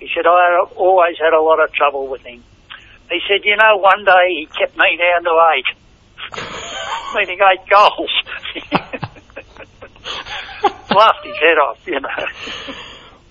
He 0.00 0.10
said, 0.14 0.26
"I 0.26 0.66
always 0.76 1.16
had 1.22 1.32
a 1.32 1.40
lot 1.40 1.62
of 1.62 1.72
trouble 1.72 2.08
with 2.08 2.22
him." 2.22 2.42
He 3.10 3.20
said, 3.28 3.44
"You 3.44 3.56
know, 3.56 3.76
one 3.78 4.04
day 4.04 4.26
he 4.40 4.46
kept 4.46 4.76
me 4.76 4.98
down 4.98 5.24
to 5.24 5.34
eight, 5.54 5.70
meaning 7.14 7.38
eight 7.40 7.64
goals." 7.70 8.12
Laughed 10.94 11.24
his 11.24 11.36
head 11.36 11.58
off, 11.58 11.78
you 11.86 12.00
know. 12.00 12.74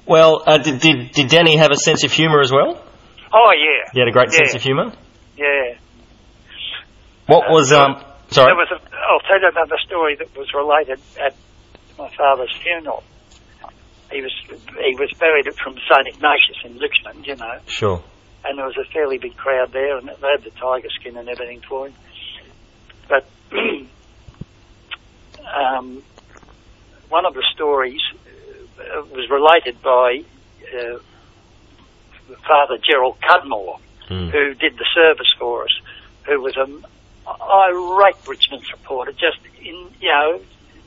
Well, 0.06 0.44
uh, 0.46 0.58
did, 0.58 0.80
did 0.82 1.12
did 1.12 1.28
Danny 1.30 1.56
have 1.58 1.72
a 1.72 1.78
sense 1.78 2.04
of 2.04 2.12
humour 2.12 2.42
as 2.42 2.52
well? 2.52 2.82
Oh 3.34 3.52
yeah, 3.58 3.90
He 3.94 4.00
had 4.00 4.08
a 4.08 4.12
great 4.12 4.30
Yeah. 4.32 4.38
sense 4.46 4.56
of 4.56 4.62
humour. 4.62 4.92
yeah. 5.38 5.76
What 7.26 7.50
was 7.50 7.72
um? 7.72 7.96
Sorry. 8.30 8.48
There 8.48 8.56
was 8.56 8.70
a, 8.72 8.76
I'll 9.10 9.20
tell 9.22 9.40
you 9.40 9.48
another 9.50 9.78
story 9.86 10.16
that 10.18 10.36
was 10.38 10.54
related 10.54 11.00
at 11.20 11.36
my 11.98 12.10
father's 12.16 12.54
funeral. 12.62 13.04
He 14.12 14.22
was 14.22 14.32
he 14.48 14.96
was 15.00 15.12
buried 15.20 15.46
from 15.64 15.76
St 15.90 16.08
Ignatius 16.08 16.58
in 16.66 16.78
Richmond, 16.78 17.26
you 17.26 17.36
know, 17.36 17.60
Sure. 17.68 18.04
and 18.46 18.58
there 18.58 18.66
was 18.66 18.78
a 18.78 18.84
fairly 18.92 19.18
big 19.18 19.36
crowd 19.38 19.72
there, 19.72 19.98
and 19.98 20.08
they 20.10 20.28
had 20.28 20.44
the 20.44 20.52
tiger 20.52 20.90
skin 21.00 21.18
and 21.18 21.28
everything 21.30 21.62
for 21.68 21.88
him. 21.88 21.94
But 23.08 23.26
um, 25.56 26.04
one 27.10 27.26
of 27.26 27.34
the 27.34 27.44
stories 27.54 28.02
uh, 28.80 29.02
was 29.12 29.30
related 29.30 29.82
by 29.82 30.24
uh, 30.78 31.00
Father 32.48 32.78
Gerald 32.78 33.18
Cudmore, 33.22 33.80
Mm. 34.10 34.30
who 34.32 34.54
did 34.54 34.78
the 34.78 34.86
service 34.94 35.32
for 35.40 35.64
us, 35.64 35.72
who 36.26 36.42
was 36.42 36.58
a 36.58 36.68
irate 37.26 38.28
Richmond 38.28 38.64
supporter, 38.70 39.14
just 39.14 39.40
in 39.62 39.88
you 40.02 40.10
know, 40.10 40.42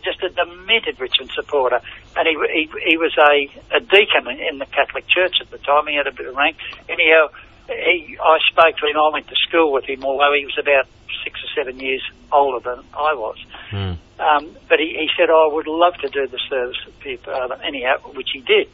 just 0.04 0.22
a 0.22 0.28
demented 0.28 1.00
Richmond 1.00 1.30
supporter, 1.34 1.80
and 2.16 2.28
he 2.28 2.36
he, 2.52 2.90
he 2.90 2.96
was 2.98 3.16
a, 3.16 3.76
a 3.76 3.80
deacon 3.80 4.28
in 4.28 4.58
the 4.58 4.66
Catholic 4.66 5.08
Church 5.08 5.36
at 5.40 5.50
the 5.50 5.58
time. 5.58 5.86
He 5.86 5.96
had 5.96 6.06
a 6.06 6.12
bit 6.12 6.26
of 6.26 6.36
rank. 6.36 6.56
Anyhow, 6.90 7.28
he 7.68 8.18
I 8.22 8.38
spoke 8.50 8.76
to 8.76 8.86
him. 8.86 8.96
I 8.98 9.10
went 9.12 9.28
to 9.28 9.36
school 9.48 9.72
with 9.72 9.86
him, 9.86 10.04
although 10.04 10.32
he 10.38 10.44
was 10.44 10.58
about 10.58 10.86
six 11.24 11.40
or 11.42 11.48
seven 11.56 11.80
years 11.80 12.02
older 12.30 12.60
than 12.60 12.84
I 12.92 13.14
was. 13.14 13.38
Mm. 13.70 13.96
Um, 14.18 14.56
but 14.68 14.78
he, 14.78 14.88
he 14.88 15.08
said, 15.16 15.28
oh, 15.30 15.48
I 15.50 15.54
would 15.54 15.66
love 15.66 15.94
to 16.00 16.08
do 16.08 16.26
the 16.26 16.38
service 16.48 16.76
for 16.84 17.16
father, 17.18 17.60
anyhow, 17.62 17.98
which 18.14 18.28
he 18.32 18.40
did. 18.40 18.68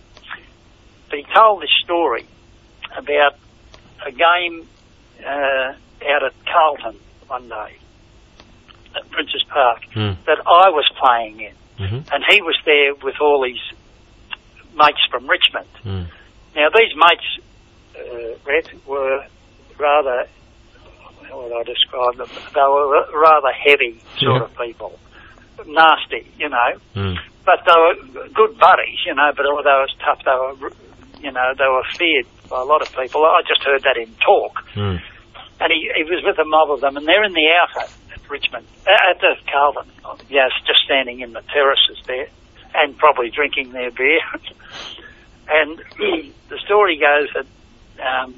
But 1.09 1.19
he 1.19 1.27
told 1.35 1.63
this 1.63 1.71
story 1.85 2.27
about 2.97 3.37
a 4.07 4.11
game 4.11 4.67
uh, 5.25 5.75
out 6.11 6.23
at 6.25 6.33
Carlton 6.47 6.99
one 7.29 7.49
day 7.49 7.77
at 8.97 9.11
Princes 9.11 9.45
Park 9.49 9.83
Mm. 9.95 10.17
that 10.27 10.39
I 10.47 10.69
was 10.71 10.89
playing 11.01 11.41
in. 11.41 11.55
hmm 11.79 12.01
And 12.13 12.25
he 12.31 12.43
was 12.43 12.57
there 12.65 12.95
with 13.03 13.15
all 13.21 13.43
his 13.45 13.61
mates 14.75 15.01
from 15.11 15.29
Richmond. 15.29 15.69
Mm. 15.85 16.07
Now, 16.55 16.69
these 16.77 16.95
mates, 16.97 17.29
uh, 17.97 18.37
Red, 18.45 18.69
were 18.87 19.25
rather, 19.79 20.27
how 21.29 21.43
would 21.43 21.53
I 21.53 21.63
describe 21.63 22.17
them? 22.17 22.29
They 22.55 22.61
were 22.61 23.07
rather 23.15 23.53
heavy 23.53 24.01
sort 24.19 24.37
Yeah. 24.41 24.45
of 24.45 24.57
people. 24.59 24.99
Nasty, 25.67 26.27
you 26.39 26.49
know. 26.49 26.71
Mm. 26.97 27.17
But 27.45 27.65
they 27.65 27.73
were 27.79 28.29
good 28.29 28.59
buddies, 28.59 28.99
you 29.07 29.15
know, 29.15 29.31
but 29.37 29.47
although 29.47 29.63
they 29.63 29.71
was 29.71 29.95
tough, 30.05 30.21
they 30.25 30.33
were, 30.65 30.71
you 31.21 31.31
know, 31.33 31.53
they 31.57 31.67
were 31.69 31.85
feared 31.97 32.27
by 32.53 32.61
a 32.61 32.69
lot 32.69 32.83
of 32.83 32.93
people. 32.93 33.25
I 33.25 33.41
just 33.49 33.65
heard 33.65 33.83
that 33.83 33.97
in 33.97 34.13
talk. 34.21 34.61
Mm. 34.77 35.01
And 35.61 35.73
he, 35.73 35.89
he 35.97 36.05
was 36.05 36.23
with 36.23 36.39
a 36.39 36.45
mob 36.45 36.71
of 36.71 36.81
them, 36.85 36.99
and 36.99 37.09
they're 37.09 37.25
in 37.25 37.33
the 37.33 37.49
outer 37.49 37.89
at 38.13 38.31
Richmond, 38.31 38.67
uh, 38.87 39.11
at 39.11 39.21
the 39.21 39.33
Carlton. 39.51 39.89
It's 40.29 40.67
just 40.69 40.85
standing 40.85 41.21
in 41.21 41.33
the 41.33 41.41
terraces 41.49 41.97
there. 42.07 42.29
and 42.75 42.97
probably 42.99 43.31
drinking 43.31 43.73
their 43.73 43.91
beer. 43.91 44.21
and 45.49 45.79
the 46.49 46.59
story 46.65 47.01
goes 47.01 47.29
that 47.33 47.47
um, 48.05 48.35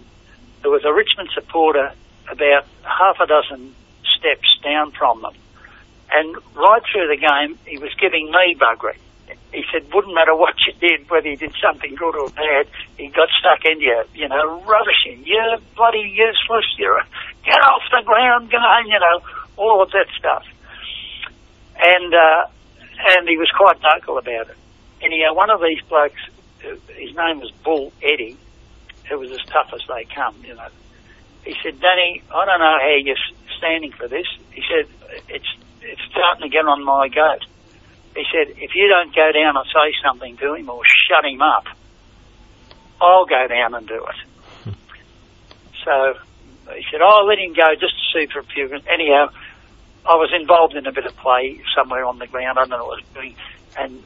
there 0.63 0.71
was 0.71 0.85
a 0.85 0.93
Richmond 0.93 1.31
supporter 1.35 1.93
about 2.31 2.67
half 2.83 3.17
a 3.21 3.27
dozen 3.27 3.75
steps 4.17 4.49
down 4.63 4.93
from 4.93 5.23
them. 5.23 5.35
And 6.13 6.37
right 6.55 6.83
through 6.93 7.09
the 7.09 7.19
game, 7.19 7.59
he 7.67 7.79
was 7.79 7.91
giving 8.01 8.31
me 8.31 8.55
buggery. 8.55 8.99
He 9.53 9.63
said, 9.73 9.87
wouldn't 9.93 10.15
matter 10.15 10.35
what 10.35 10.55
you 10.67 10.73
did, 10.81 11.09
whether 11.09 11.29
you 11.29 11.37
did 11.37 11.55
something 11.63 11.95
good 11.95 12.17
or 12.17 12.29
bad, 12.31 12.67
he 12.99 13.09
got 13.09 13.29
stuck 13.39 13.65
in 13.65 13.81
you, 13.81 14.03
you 14.15 14.29
know, 14.29 14.61
rubbishing. 14.63 15.25
You're 15.25 15.59
bloody 15.77 16.11
useless. 16.11 16.67
You're, 16.77 16.99
a, 16.99 17.07
get 17.45 17.59
off 17.63 17.83
the 17.91 18.03
ground, 18.05 18.51
go 18.51 18.59
on, 18.59 18.87
you 18.87 18.99
know, 18.99 19.21
all 19.57 19.83
of 19.83 19.91
that 19.93 20.07
stuff. 20.19 20.45
And, 21.77 22.15
uh, 22.15 22.47
and 23.17 23.29
he 23.29 23.37
was 23.37 23.51
quite 23.57 23.79
vocal 23.81 24.19
about 24.19 24.51
it. 24.51 24.57
Anyhow, 25.01 25.35
one 25.35 25.51
of 25.51 25.61
these 25.61 25.83
blokes, 25.89 26.21
uh, 26.65 26.75
his 26.97 27.15
name 27.15 27.41
was 27.41 27.53
Bull 27.63 27.93
Eddie, 28.03 28.37
who 29.09 29.19
was 29.19 29.31
as 29.31 29.45
tough 29.47 29.71
as 29.73 29.83
they 29.87 30.05
come, 30.05 30.35
you 30.45 30.55
know. 30.55 30.69
He 31.45 31.55
said, 31.63 31.79
Danny, 31.79 32.23
I 32.35 32.45
don't 32.47 32.59
know 32.59 32.79
how 32.81 32.97
you're 32.99 33.17
standing 33.59 33.93
for 33.93 34.09
this. 34.09 34.27
He 34.51 34.63
said, 34.69 34.89
it's, 35.29 35.47
it's 35.83 36.01
starting 36.11 36.43
to 36.43 36.49
get 36.49 36.65
on 36.65 36.83
my 36.85 37.09
goat. 37.09 37.45
He 38.15 38.25
said, 38.31 38.55
if 38.57 38.75
you 38.75 38.89
don't 38.89 39.15
go 39.15 39.33
down 39.33 39.57
and 39.57 39.67
say 39.67 39.93
something 40.03 40.37
to 40.37 40.55
him 40.55 40.71
or 40.71 40.83
shut 41.09 41.25
him 41.25 41.43
up, 41.43 41.67
I'll 43.01 43.27
go 43.27 43.47
down 43.49 43.75
and 43.75 43.87
do 43.87 44.07
it. 44.07 44.17
Hmm. 44.65 44.71
so 45.85 46.15
he 46.75 46.85
said, 46.91 47.01
oh, 47.03 47.27
let 47.29 47.39
him 47.39 47.53
go 47.53 47.75
just 47.75 47.95
to 47.95 48.05
see 48.13 48.27
for 48.33 48.39
a 48.39 48.45
few 48.45 48.69
minutes. 48.69 48.87
Anyhow, 48.89 49.29
I 50.07 50.15
was 50.15 50.31
involved 50.33 50.75
in 50.75 50.87
a 50.87 50.93
bit 50.93 51.07
of 51.07 51.17
play 51.17 51.61
somewhere 51.77 52.05
on 52.05 52.19
the 52.19 52.27
ground. 52.27 52.59
I 52.59 52.63
don't 52.63 52.71
know 52.71 52.85
what 52.85 52.99
I 52.99 53.03
was 53.03 53.15
doing. 53.15 53.37
And 53.77 54.03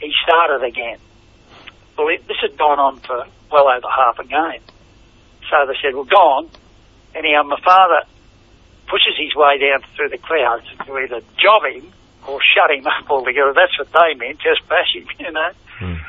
he 0.00 0.12
started 0.22 0.66
again. 0.66 0.98
Well, 1.96 2.08
it, 2.08 2.26
this 2.28 2.36
had 2.42 2.58
gone 2.58 2.78
on 2.78 3.00
for 3.00 3.24
well 3.50 3.68
over 3.68 3.88
half 3.88 4.18
a 4.18 4.24
game. 4.24 4.60
So 5.48 5.66
they 5.66 5.74
said, 5.82 5.94
well, 5.94 6.04
go 6.04 6.16
on. 6.16 6.50
Anyhow, 7.14 7.42
my 7.44 7.60
father 7.64 8.02
pushes 8.86 9.16
his 9.16 9.34
way 9.34 9.58
down 9.58 9.80
through 9.94 10.10
the 10.10 10.18
crowd 10.18 10.62
to 10.84 10.98
either 10.98 11.20
job 11.38 11.62
him 11.72 11.92
or 12.26 12.40
shut 12.40 12.76
him 12.76 12.86
up 12.86 13.08
altogether. 13.10 13.52
That's 13.54 13.76
what 13.78 13.92
they 13.92 14.18
meant, 14.18 14.40
just 14.40 14.66
bash 14.68 14.94
him, 14.94 15.06
you 15.18 15.32
know. 15.32 15.50
Mm. 15.80 16.00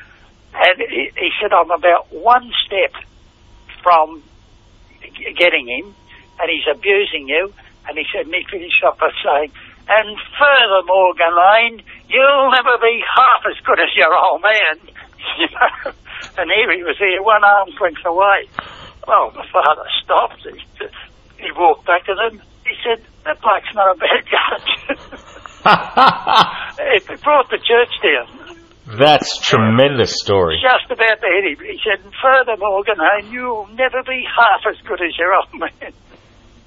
And 0.56 0.78
he, 0.90 1.12
he 1.16 1.30
said, 1.42 1.52
I'm 1.52 1.72
about 1.72 2.12
one 2.14 2.52
step 2.66 2.94
from 3.84 4.24
getting 5.38 5.68
him, 5.68 5.94
and 6.40 6.48
he's 6.50 6.68
abusing 6.72 7.28
you. 7.28 7.54
And 7.88 7.98
he 7.98 8.06
said, 8.12 8.26
and 8.26 8.34
he 8.34 8.44
finished 8.50 8.82
off 8.84 8.98
by 8.98 9.12
saying, 9.22 9.52
and 9.88 10.18
furthermore, 10.40 11.14
Guinane, 11.14 11.84
you'll 12.10 12.50
never 12.50 12.78
be 12.82 13.04
half 13.06 13.46
as 13.46 13.60
good 13.64 13.80
as 13.80 13.94
your 13.96 14.14
old 14.14 14.42
man. 14.42 14.80
You 15.40 15.48
know? 15.48 15.92
and 16.38 16.52
here 16.54 16.72
he 16.72 16.84
was 16.84 16.98
here, 17.00 17.22
one 17.24 17.44
arm's 17.44 17.74
length 17.82 18.06
away. 18.06 18.48
Well, 19.08 19.32
my 19.36 19.44
father 19.52 19.90
stopped. 20.04 20.46
He, 20.46 20.62
he 21.44 21.52
walked 21.58 21.88
back 21.88 22.06
to 22.06 22.14
them. 22.14 22.42
He 22.64 22.76
said, 22.86 23.04
that 23.26 23.42
bloke's 23.42 23.74
not 23.74 23.96
a 23.96 24.00
bad 24.00 24.24
judge. 24.30 25.00
it 26.80 27.22
brought 27.24 27.50
the 27.50 27.58
church 27.58 27.94
down. 28.04 28.58
That's 29.00 29.40
tremendous 29.40 30.20
story. 30.20 30.62
Just 30.62 30.92
about 30.92 31.20
to 31.22 31.28
hit 31.28 31.58
him. 31.58 31.66
He 31.66 31.80
said, 31.82 32.06
furthermore, 32.22 32.84
Guinane, 32.84 33.32
you'll 33.32 33.68
never 33.74 34.04
be 34.04 34.24
half 34.30 34.62
as 34.70 34.80
good 34.86 35.02
as 35.02 35.18
your 35.18 35.34
old 35.34 35.50
man. 35.60 35.94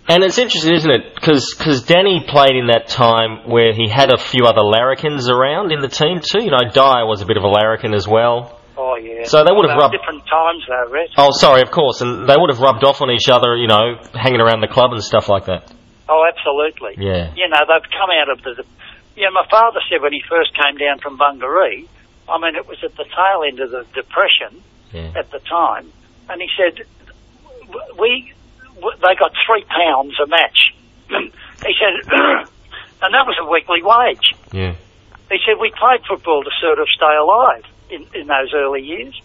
And 0.08 0.24
it's 0.24 0.38
interesting, 0.38 0.74
isn't 0.74 0.90
it? 0.90 1.14
Because 1.14 1.84
Danny 1.86 2.24
played 2.26 2.56
in 2.56 2.68
that 2.68 2.88
time 2.88 3.48
where 3.48 3.74
he 3.74 3.88
had 3.88 4.10
a 4.12 4.16
few 4.18 4.46
other 4.46 4.62
larrikins 4.62 5.28
around 5.28 5.70
in 5.70 5.80
the 5.80 5.88
team 5.88 6.20
too. 6.24 6.42
You 6.42 6.50
know, 6.50 6.64
Dyer 6.72 7.06
was 7.06 7.20
a 7.20 7.26
bit 7.26 7.36
of 7.36 7.44
a 7.44 7.48
larrikin 7.48 7.94
as 7.94 8.08
well. 8.08 8.58
Oh 8.78 8.96
yeah. 8.96 9.24
So 9.24 9.44
they 9.44 9.52
would 9.52 9.68
have 9.68 9.76
rubbed. 9.76 9.92
different 9.92 10.24
times 10.24 10.64
though, 10.66 10.90
Rhett. 10.90 11.10
Oh, 11.18 11.28
sorry, 11.30 11.60
of 11.60 11.70
course, 11.70 12.00
and 12.00 12.26
they 12.26 12.34
would 12.38 12.48
have 12.48 12.58
rubbed 12.58 12.84
off 12.84 13.02
on 13.02 13.10
each 13.10 13.28
other. 13.28 13.54
You 13.54 13.68
know, 13.68 14.00
hanging 14.14 14.40
around 14.40 14.62
the 14.62 14.72
club 14.72 14.92
and 14.92 15.04
stuff 15.04 15.28
like 15.28 15.44
that. 15.44 15.70
Oh, 16.08 16.24
absolutely. 16.24 16.96
Yeah. 16.96 17.34
You 17.36 17.50
know, 17.52 17.60
they've 17.68 17.90
come 17.92 18.08
out 18.08 18.32
of 18.32 18.42
the. 18.42 18.64
Yeah, 19.18 19.34
my 19.34 19.42
father 19.50 19.80
said 19.90 20.00
when 20.00 20.12
he 20.12 20.22
first 20.30 20.54
came 20.54 20.78
down 20.78 21.00
from 21.00 21.18
Bungaree, 21.18 21.88
I 22.28 22.38
mean, 22.38 22.54
it 22.54 22.68
was 22.68 22.78
at 22.84 22.94
the 22.94 23.02
tail 23.02 23.42
end 23.42 23.58
of 23.58 23.70
the 23.72 23.82
depression 23.92 24.62
Yeah. 24.92 25.10
at 25.18 25.30
the 25.32 25.40
time, 25.40 25.90
and 26.30 26.40
he 26.40 26.46
said 26.56 26.86
we 27.98 28.32
they 29.02 29.14
got 29.18 29.32
three 29.46 29.64
pounds 29.66 30.14
a 30.22 30.26
match. 30.28 30.60
he 31.66 31.74
said, 31.74 31.94
and 33.02 33.10
that 33.14 33.26
was 33.26 33.36
a 33.42 33.46
weekly 33.50 33.82
wage. 33.82 34.38
Yeah. 34.52 34.76
He 35.30 35.38
said 35.44 35.58
we 35.60 35.72
played 35.74 36.06
football 36.08 36.44
to 36.44 36.50
sort 36.62 36.78
of 36.78 36.86
stay 36.94 37.16
alive 37.20 37.64
in, 37.90 38.06
in 38.18 38.26
those 38.28 38.54
early 38.54 38.82
years. 38.82 39.20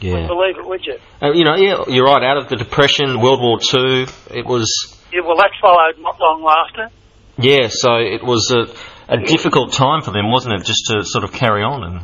Yeah. 0.00 0.26
Believe 0.26 0.58
it, 0.58 0.66
would 0.66 0.84
you? 0.84 0.98
Uh, 1.22 1.30
you 1.32 1.44
know, 1.44 1.54
yeah, 1.54 1.84
you're 1.86 2.04
right. 2.04 2.24
Out 2.24 2.36
of 2.36 2.48
the 2.48 2.56
depression, 2.56 3.20
World 3.20 3.40
War 3.40 3.58
Two, 3.60 4.06
it 4.34 4.44
was 4.44 4.66
Yeah, 5.12 5.20
well, 5.24 5.36
that 5.36 5.52
followed 5.60 5.98
not 5.98 6.18
long 6.18 6.42
after. 6.66 6.90
Yeah. 7.38 7.68
So 7.68 7.96
it 7.96 8.22
was 8.22 8.50
a, 8.52 9.12
a 9.12 9.18
difficult 9.18 9.72
time 9.72 10.02
for 10.02 10.10
them, 10.12 10.30
wasn't 10.30 10.54
it? 10.60 10.64
Just 10.66 10.86
to 10.86 11.04
sort 11.04 11.24
of 11.24 11.32
carry 11.32 11.62
on 11.62 11.82
and 11.84 12.00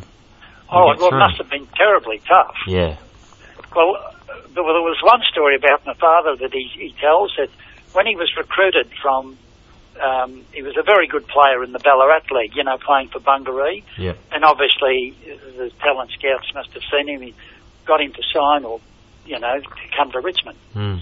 Oh, 0.70 0.92
well, 0.98 1.08
it 1.08 1.18
must 1.18 1.38
have 1.38 1.48
been 1.50 1.66
terribly 1.76 2.20
tough. 2.28 2.54
yeah. 2.66 2.96
Well, 3.74 3.96
there 4.52 4.62
was 4.64 4.98
one 5.02 5.20
story 5.30 5.56
about 5.56 5.86
my 5.86 5.94
father 5.94 6.36
that 6.36 6.52
he, 6.52 6.68
he 6.74 6.94
tells 7.00 7.32
that 7.38 7.48
when 7.94 8.06
he 8.06 8.16
was 8.16 8.30
recruited 8.36 8.90
from, 9.00 9.38
um, 9.98 10.44
he 10.52 10.62
was 10.62 10.76
a 10.76 10.82
very 10.82 11.06
good 11.06 11.26
player 11.26 11.64
in 11.64 11.72
the 11.72 11.78
Ballarat 11.78 12.24
League, 12.32 12.54
you 12.54 12.64
know, 12.64 12.76
playing 12.84 13.08
for 13.08 13.18
Bungaree. 13.20 13.82
Yeah. 13.96 14.12
And 14.30 14.44
obviously, 14.44 15.16
the 15.56 15.70
talent 15.80 16.10
scouts 16.12 16.52
must 16.54 16.72
have 16.74 16.82
seen 16.92 17.08
him. 17.08 17.22
He 17.22 17.34
got 17.86 18.00
him 18.00 18.12
to 18.12 18.22
sign 18.34 18.64
or, 18.64 18.80
you 19.24 19.38
know, 19.38 19.60
to 19.60 19.96
come 19.96 20.10
to 20.12 20.20
Richmond. 20.20 20.58
Mm. 20.74 21.00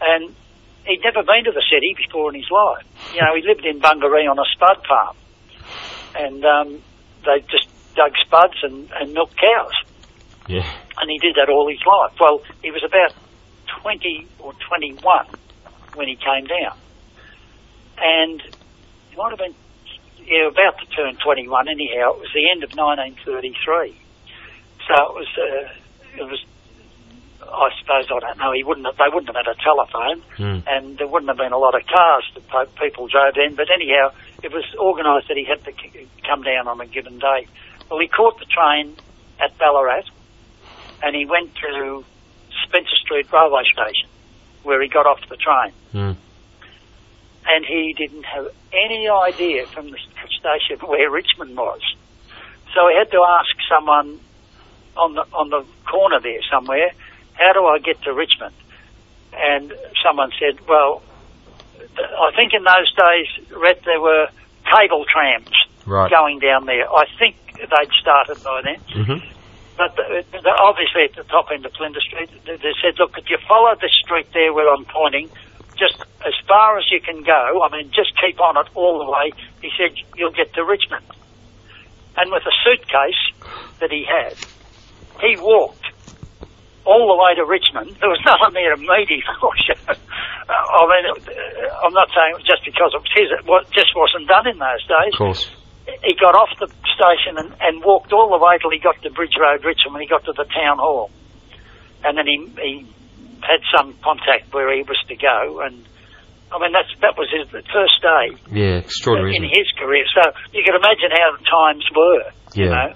And 0.00 0.34
he'd 0.86 1.00
never 1.04 1.22
been 1.22 1.44
to 1.44 1.52
the 1.52 1.62
city 1.70 1.94
before 1.96 2.30
in 2.34 2.40
his 2.40 2.50
life. 2.50 2.84
You 3.14 3.20
know, 3.22 3.34
he 3.34 3.42
lived 3.46 3.64
in 3.64 3.78
Bungaree 3.80 4.26
on 4.26 4.38
a 4.38 4.44
spud 4.54 4.84
farm. 4.86 5.16
And 6.14 6.44
um, 6.44 6.82
they 7.24 7.40
just 7.50 7.68
dug 7.94 8.12
spuds 8.24 8.56
and, 8.62 8.90
and 8.92 9.12
milked 9.12 9.36
cows 9.36 9.72
Yeah. 10.48 10.66
and 11.00 11.10
he 11.10 11.18
did 11.18 11.36
that 11.36 11.48
all 11.50 11.68
his 11.68 11.80
life. 11.86 12.12
Well, 12.20 12.42
he 12.62 12.70
was 12.70 12.82
about 12.84 13.14
20 13.82 14.26
or 14.38 14.52
21 14.68 15.26
when 15.94 16.08
he 16.08 16.16
came 16.16 16.46
down. 16.46 16.76
And 17.98 18.40
he 19.10 19.16
might 19.16 19.30
have 19.30 19.38
been, 19.38 19.54
yeah, 20.26 20.48
about 20.48 20.78
to 20.80 20.86
turn 20.96 21.16
21 21.16 21.68
anyhow. 21.68 22.14
It 22.14 22.20
was 22.20 22.30
the 22.34 22.50
end 22.50 22.64
of 22.64 22.70
1933. 22.74 23.96
So 24.88 24.94
it 24.94 25.14
was, 25.14 25.28
uh, 25.38 25.72
it 26.18 26.22
was, 26.30 26.44
I 27.52 27.68
suppose, 27.78 28.06
I 28.10 28.18
don't 28.20 28.38
know, 28.38 28.52
he 28.52 28.64
wouldn't 28.64 28.86
have, 28.86 28.96
they 28.96 29.12
wouldn't 29.12 29.28
have 29.34 29.36
had 29.44 29.52
a 29.52 29.58
telephone 29.62 30.22
Mm. 30.38 30.62
and 30.66 30.98
there 30.98 31.06
wouldn't 31.06 31.28
have 31.28 31.36
been 31.36 31.52
a 31.52 31.58
lot 31.58 31.74
of 31.74 31.86
cars 31.86 32.24
that 32.34 32.48
po- 32.48 32.66
people 32.80 33.06
drove 33.08 33.36
in. 33.36 33.54
But 33.54 33.68
anyhow, 33.70 34.10
it 34.42 34.52
was 34.52 34.64
organised 34.78 35.28
that 35.28 35.36
he 35.36 35.44
had 35.44 35.62
to 35.64 35.72
come 36.26 36.42
down 36.42 36.66
on 36.68 36.80
a 36.80 36.86
given 36.86 37.18
day. 37.18 37.46
Well, 37.90 38.00
he 38.00 38.08
caught 38.08 38.38
the 38.38 38.46
train 38.46 38.96
at 39.38 39.56
Ballarat 39.58 40.04
and 41.02 41.14
he 41.14 41.26
went 41.26 41.54
to 41.56 42.04
Spencer 42.64 42.96
Street 43.04 43.30
railway 43.32 43.64
station 43.64 44.08
where 44.62 44.80
he 44.80 44.88
got 44.88 45.06
off 45.06 45.20
the 45.28 45.36
train. 45.36 45.72
Mm. 45.92 46.16
And 47.44 47.66
he 47.66 47.92
didn't 47.98 48.24
have 48.24 48.46
any 48.72 49.08
idea 49.08 49.66
from 49.66 49.90
the 49.90 49.98
station 50.38 50.78
where 50.86 51.10
Richmond 51.10 51.56
was. 51.56 51.80
So 52.74 52.88
he 52.88 52.96
had 52.96 53.10
to 53.10 53.20
ask 53.22 53.50
someone 53.68 54.20
on 54.96 55.14
the 55.14 55.22
on 55.32 55.50
the 55.50 55.64
corner 55.90 56.20
there 56.20 56.40
somewhere, 56.50 56.92
how 57.34 57.52
do 57.52 57.64
I 57.66 57.78
get 57.78 58.02
to 58.02 58.12
Richmond? 58.12 58.54
And 59.32 59.72
someone 60.04 60.30
said, 60.38 60.66
well, 60.68 61.02
I 61.98 62.30
think 62.36 62.52
in 62.54 62.64
those 62.64 62.92
days, 62.94 63.50
Rhett, 63.56 63.82
there 63.84 64.00
were 64.00 64.28
cable 64.64 65.04
trams 65.10 65.50
Right. 65.84 66.10
going 66.10 66.38
down 66.38 66.66
there. 66.66 66.88
I 66.88 67.06
think 67.18 67.36
they'd 67.56 67.92
started 68.00 68.42
by 68.44 68.62
then. 68.62 68.80
Mm-hmm. 68.94 69.26
But 69.76 69.96
the, 69.96 70.24
the, 70.30 70.56
obviously 70.62 71.04
at 71.10 71.14
the 71.16 71.24
top 71.24 71.48
end 71.50 71.66
of 71.66 71.72
Flinders 71.72 72.04
Street, 72.04 72.30
they, 72.44 72.56
they 72.56 72.72
said, 72.80 72.98
look, 72.98 73.18
if 73.18 73.28
you 73.28 73.38
follow 73.48 73.74
the 73.74 73.90
street 74.04 74.28
there 74.32 74.52
where 74.52 74.72
I'm 74.72 74.84
pointing, 74.84 75.28
just 75.76 75.98
as 76.24 76.34
far 76.46 76.78
as 76.78 76.84
you 76.92 77.00
can 77.00 77.24
go, 77.24 77.62
I 77.64 77.68
mean, 77.76 77.90
just 77.90 78.12
keep 78.20 78.40
on 78.40 78.56
it 78.58 78.70
all 78.74 79.04
the 79.04 79.10
way, 79.10 79.32
he 79.60 79.70
said, 79.76 79.96
you'll 80.14 80.30
get 80.30 80.54
to 80.54 80.64
Richmond. 80.64 81.04
And 82.16 82.30
with 82.30 82.44
a 82.46 82.52
suitcase 82.62 83.18
that 83.80 83.90
he 83.90 84.06
had, 84.06 84.36
he 85.20 85.36
walked 85.40 85.81
all 86.84 87.06
the 87.06 87.18
way 87.18 87.34
to 87.38 87.44
Richmond. 87.46 87.96
There 88.00 88.10
was 88.10 88.20
no 88.26 88.34
one 88.42 88.52
there 88.54 88.74
to 88.74 88.80
meet 88.80 89.08
him. 89.10 89.22
I 90.50 90.80
mean, 90.90 91.04
uh, 91.06 91.86
I'm 91.86 91.94
not 91.94 92.08
saying 92.10 92.34
it 92.34 92.38
was 92.42 92.48
just 92.48 92.64
because 92.66 92.90
it 92.94 93.00
was 93.02 93.12
his, 93.14 93.28
it 93.30 93.44
just 93.72 93.92
wasn't 93.94 94.26
done 94.28 94.46
in 94.50 94.58
those 94.58 94.82
days 94.84 95.14
Of 95.14 95.18
course. 95.18 95.42
he 96.02 96.14
got 96.18 96.34
off 96.34 96.50
the 96.58 96.66
station 96.92 97.38
and, 97.38 97.54
and 97.62 97.84
walked 97.84 98.12
all 98.12 98.30
the 98.30 98.42
way 98.42 98.58
till 98.60 98.70
he 98.74 98.78
got 98.82 99.00
to 99.02 99.10
Bridge 99.10 99.34
Road, 99.38 99.64
Richmond, 99.64 99.94
when 99.94 100.02
he 100.02 100.08
got 100.10 100.24
to 100.26 100.34
the 100.34 100.44
town 100.50 100.78
hall. 100.78 101.10
And 102.04 102.18
then 102.18 102.26
he, 102.26 102.36
he 102.58 102.72
had 103.46 103.62
some 103.76 103.94
contact 104.02 104.52
where 104.52 104.74
he 104.74 104.82
was 104.82 104.98
to 105.08 105.16
go, 105.16 105.62
and 105.62 105.86
I 106.52 106.58
mean, 106.60 106.72
that's 106.74 106.90
that 107.00 107.14
was 107.16 107.30
his 107.32 107.48
first 107.48 107.96
day 108.02 108.36
Yeah, 108.52 108.76
extraordinary. 108.84 109.36
in 109.36 109.44
his 109.44 109.70
career. 109.78 110.04
So 110.12 110.32
you 110.52 110.62
can 110.66 110.74
imagine 110.74 111.10
how 111.14 111.36
the 111.38 111.44
times 111.46 111.84
were. 111.96 112.24
You 112.54 112.64
Yeah. 112.66 112.70
know? 112.70 112.94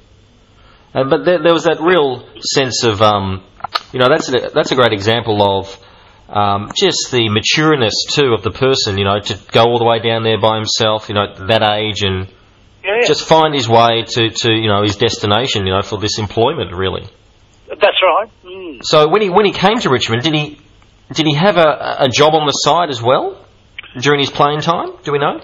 Uh, 0.94 1.04
but 1.08 1.24
there, 1.24 1.42
there 1.42 1.52
was 1.54 1.64
that 1.64 1.80
real 1.80 2.24
sense 2.40 2.84
of, 2.84 3.00
um, 3.02 3.44
you 3.92 3.98
know, 4.00 4.08
that's 4.08 4.28
a, 4.28 4.50
that's 4.54 4.72
a 4.72 4.74
great 4.74 4.92
example 4.92 5.42
of 5.58 5.78
um, 6.28 6.70
just 6.76 7.10
the 7.10 7.28
matureness 7.30 7.94
too 8.10 8.32
of 8.34 8.42
the 8.42 8.50
person. 8.50 8.98
You 8.98 9.04
know, 9.04 9.20
to 9.20 9.38
go 9.52 9.62
all 9.64 9.78
the 9.78 9.84
way 9.84 10.00
down 10.00 10.22
there 10.22 10.40
by 10.40 10.56
himself. 10.56 11.08
You 11.08 11.14
know, 11.14 11.24
at 11.32 11.48
that 11.48 11.62
age 11.62 12.02
and 12.02 12.28
Yeah, 12.84 13.06
just 13.06 13.26
find 13.26 13.54
his 13.54 13.68
way 13.68 14.04
to, 14.06 14.30
to 14.30 14.52
you 14.52 14.68
know 14.68 14.82
his 14.82 14.96
destination. 14.96 15.66
You 15.66 15.74
know, 15.74 15.82
for 15.82 15.98
this 15.98 16.18
employment 16.18 16.74
really. 16.74 17.02
that's 17.68 18.00
right. 18.02 18.30
Mm. 18.44 18.80
So 18.82 19.08
when 19.08 19.22
he 19.22 19.28
when 19.30 19.44
he 19.46 19.52
came 19.52 19.78
to 19.80 19.90
Richmond, 19.90 20.22
did 20.22 20.34
he 20.34 20.58
did 21.12 21.26
he 21.26 21.34
have 21.34 21.56
a, 21.56 21.96
a 22.00 22.08
job 22.08 22.34
on 22.34 22.46
the 22.46 22.52
side 22.52 22.90
as 22.90 23.00
well 23.02 23.44
during 24.00 24.20
his 24.20 24.30
playing 24.30 24.60
time? 24.60 24.88
Do 25.04 25.12
we 25.12 25.18
know? 25.18 25.40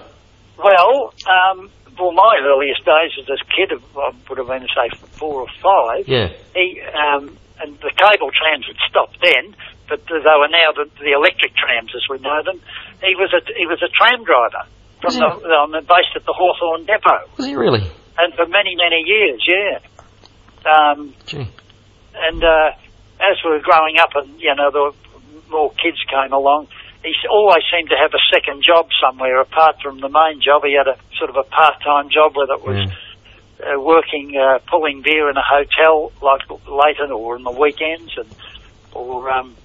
Well, 0.57 1.13
um, 1.27 1.69
well, 1.99 2.11
my 2.11 2.39
earliest 2.43 2.83
days 2.85 3.11
as 3.19 3.27
a 3.29 3.45
kid 3.55 3.71
I 3.97 4.11
would 4.29 4.37
have 4.37 4.47
been 4.47 4.67
say 4.67 4.97
four 5.17 5.41
or 5.41 5.47
five. 5.61 6.07
Yeah. 6.07 6.29
He 6.55 6.81
um, 6.81 7.37
and 7.63 7.79
the 7.79 7.91
cable 7.95 8.29
trams 8.35 8.67
had 8.67 8.75
stopped 8.89 9.17
then, 9.23 9.55
but 9.87 10.05
they 10.07 10.19
were 10.19 10.51
now 10.51 10.75
the, 10.75 10.85
the 10.99 11.13
electric 11.15 11.55
trams 11.55 11.91
as 11.95 12.03
we 12.09 12.19
know 12.19 12.43
them. 12.43 12.59
He 13.01 13.15
was 13.15 13.31
a 13.33 13.41
he 13.57 13.65
was 13.65 13.81
a 13.81 13.87
tram 13.89 14.23
driver 14.23 14.67
from 15.01 15.15
the, 15.15 15.29
he? 15.39 15.47
um, 15.55 15.71
based 15.87 16.13
at 16.15 16.25
the 16.25 16.33
Hawthorn 16.35 16.85
Depot, 16.85 17.23
Was 17.37 17.45
he 17.47 17.55
really? 17.55 17.83
and 18.19 18.33
for 18.35 18.45
many 18.45 18.75
many 18.75 19.01
years, 19.07 19.41
yeah. 19.47 19.79
Um, 20.65 21.13
Gee. 21.25 21.47
and 22.15 22.43
uh, 22.43 22.71
as 23.19 23.37
we 23.43 23.51
were 23.51 23.59
growing 23.59 23.97
up, 23.99 24.11
and 24.15 24.39
you 24.39 24.53
know, 24.55 24.71
the 24.71 24.93
more 25.49 25.71
kids 25.71 25.97
came 26.09 26.31
along, 26.33 26.67
he 27.03 27.11
always 27.29 27.63
seemed 27.71 27.89
to 27.89 27.95
have 27.99 28.11
a 28.13 28.23
second 28.33 28.63
job 28.63 28.87
somewhere 29.03 29.41
apart 29.41 29.75
from 29.81 29.99
the 29.99 30.09
main 30.09 30.41
job. 30.41 30.63
He 30.63 30.73
had 30.73 30.87
a 30.87 30.97
sort 31.17 31.29
of 31.29 31.35
a 31.35 31.43
part-time 31.43 32.09
job, 32.09 32.35
whether 32.35 32.53
it 32.53 32.63
was 32.63 32.77
Yeah. 32.87 32.95
Uh, 33.63 33.79
working, 33.79 34.35
uh, 34.35 34.59
pulling 34.69 35.01
beer 35.01 35.29
in 35.29 35.37
a 35.37 35.43
hotel, 35.47 36.11
like 36.21 36.41
later, 36.67 37.11
or 37.11 37.35
on 37.35 37.43
the 37.43 37.51
weekends, 37.51 38.11
and 38.17 38.29
or 38.93 39.29
um, 39.31 39.55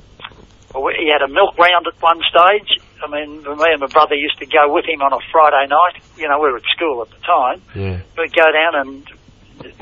or 0.74 0.92
he 0.92 1.10
had 1.10 1.22
a 1.22 1.32
milk 1.32 1.56
round 1.58 1.86
at 1.86 2.00
one 2.02 2.20
stage. 2.28 2.80
I 3.02 3.06
mean, 3.10 3.42
me 3.42 3.68
and 3.72 3.80
my 3.80 3.86
brother 3.86 4.14
used 4.14 4.38
to 4.38 4.46
go 4.46 4.72
with 4.72 4.84
him 4.84 5.02
on 5.02 5.12
a 5.12 5.18
Friday 5.30 5.66
night. 5.68 6.02
You 6.16 6.28
know, 6.28 6.38
we 6.40 6.50
were 6.50 6.58
at 6.58 6.68
school 6.74 7.02
at 7.02 7.10
the 7.10 7.22
time. 7.24 7.62
Yeah. 7.74 8.00
We'd 8.16 8.34
go 8.34 8.46
down 8.50 8.74
and 8.74 9.10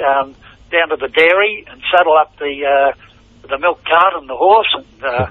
um, 0.01 0.35
down 0.71 0.89
to 0.91 0.97
the 0.97 1.09
dairy 1.09 1.65
and 1.69 1.81
saddle 1.91 2.17
up 2.17 2.37
the 2.39 2.65
uh, 2.65 2.93
the 3.49 3.59
milk 3.59 3.85
cart 3.85 4.15
and 4.17 4.29
the 4.29 4.37
horse. 4.37 4.73
And, 4.75 5.05
uh, 5.05 5.31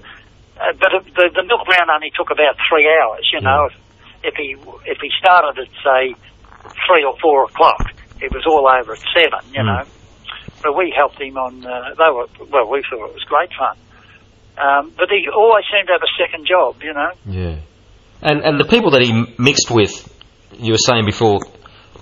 uh, 0.56 0.72
but 0.80 1.04
the, 1.16 1.30
the 1.36 1.44
milk 1.44 1.68
round 1.68 1.90
only 1.92 2.12
took 2.16 2.32
about 2.32 2.56
three 2.70 2.88
hours. 2.88 3.30
You 3.32 3.42
know, 3.42 3.70
if, 3.70 3.76
if 4.24 4.36
he 4.36 4.56
if 4.90 4.98
he 5.02 5.10
started 5.20 5.60
at 5.60 5.70
say 5.84 6.16
three 6.88 7.04
or 7.04 7.16
four 7.22 7.46
o'clock, 7.46 7.92
it 8.22 8.32
was 8.34 8.44
all 8.48 8.68
over 8.68 8.94
at 8.94 9.04
seven. 9.14 9.42
You 9.54 9.62
Mm. 9.62 9.66
know, 9.66 9.84
but 10.64 10.76
we 10.78 10.94
helped 10.96 11.20
him 11.22 11.38
on. 11.38 11.66
Uh, 11.66 11.94
they 11.98 12.10
were 12.12 12.28
well, 12.52 12.70
we 12.70 12.82
thought 12.90 13.10
it 13.10 13.14
was 13.14 13.24
great 13.28 13.50
fun. 13.58 13.78
Um, 14.58 14.92
but 14.98 15.10
he 15.10 15.28
always 15.30 15.66
seemed 15.72 15.88
to 15.88 15.94
have 15.94 16.02
a 16.04 16.14
second 16.18 16.48
job. 16.48 16.82
You 16.82 16.94
know. 16.94 17.12
Yeah. 17.26 17.56
And 18.22 18.42
and 18.44 18.60
the 18.60 18.66
people 18.66 18.92
that 18.92 19.02
he 19.02 19.12
mixed 19.38 19.70
with, 19.70 19.92
you 20.54 20.72
were 20.74 20.78
saying 20.90 21.06
before, 21.06 21.40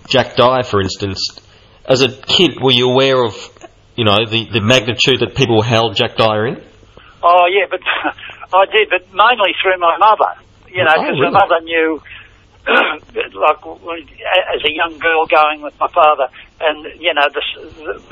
Jack 0.08 0.36
Dyer, 0.36 0.64
for 0.64 0.82
instance. 0.82 1.40
As 1.86 2.02
a 2.02 2.08
kid, 2.08 2.62
were 2.62 2.72
you 2.72 2.90
aware 2.90 3.22
of, 3.26 3.36
you 3.98 4.06
know, 4.06 4.24
the, 4.26 4.48
the 4.54 4.62
magnitude 4.62 5.20
that 5.20 5.36
people 5.36 5.62
held 5.62 5.98
Jack 5.98 6.16
Dyer 6.16 6.48
in? 6.48 6.64
Oh 7.22 7.46
yeah, 7.52 7.66
but 7.70 7.82
I 8.56 8.66
did, 8.72 8.88
but 8.90 9.04
mainly 9.12 9.52
through 9.62 9.78
my 9.80 9.98
mother. 9.98 10.32
You 10.72 10.86
know, 10.86 10.94
Oh, 10.96 11.02
because 11.02 11.20
really? 11.20 11.32
my 11.34 11.40
mother 11.44 11.60
knew, 11.64 12.02
like 12.68 13.60
as 14.56 14.64
a 14.64 14.72
young 14.72 14.98
girl 15.00 15.26
going 15.28 15.62
with 15.62 15.78
my 15.80 15.88
father, 15.88 16.28
and 16.62 17.00
you 17.00 17.14
know, 17.14 17.28
this, 17.34 17.44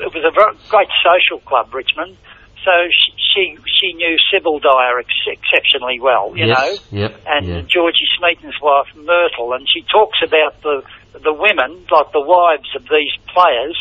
it 0.00 0.12
was 0.12 0.24
a 0.24 0.68
great 0.68 0.88
social 1.02 1.40
club, 1.40 1.72
Richmond. 1.72 2.16
So 2.64 2.70
she 3.16 3.58
she, 3.80 3.92
knew 3.94 4.16
Sybil 4.30 4.60
Dyer 4.60 5.00
ex- 5.00 5.26
exceptionally 5.26 5.98
well. 6.00 6.36
You 6.36 6.46
know. 6.46 6.76
Yep. 6.90 7.20
and 7.26 7.46
yeah. 7.46 7.62
Georgie 7.62 8.06
Smeaton's 8.18 8.60
wife 8.60 8.94
Myrtle, 8.94 9.54
and 9.54 9.66
she 9.68 9.82
talks 9.90 10.18
about 10.22 10.60
the 10.62 10.84
the 11.18 11.32
women, 11.32 11.86
like 11.90 12.12
the 12.12 12.20
wives 12.20 12.68
of 12.76 12.82
these 12.82 13.12
players, 13.32 13.76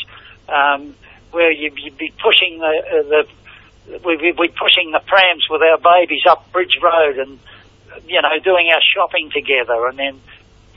um, 0.50 0.96
where 1.32 1.52
you'd, 1.52 1.78
you'd 1.78 1.98
be 1.98 2.14
pushing 2.24 2.60
the 2.60 2.66
uh, 2.66 3.04
the 3.04 4.00
we'd 4.06 4.20
be 4.20 4.32
we'd 4.32 4.56
pushing 4.56 4.92
the 4.92 5.02
prams 5.06 5.46
with 5.50 5.62
our 5.62 5.78
babies 5.78 6.24
up 6.30 6.52
Bridge 6.52 6.78
Road, 6.82 7.20
and 7.20 7.40
you 8.08 8.22
know 8.22 8.40
doing 8.44 8.72
our 8.74 8.82
shopping 8.96 9.30
together, 9.32 9.88
and 9.88 10.00
then 10.00 10.22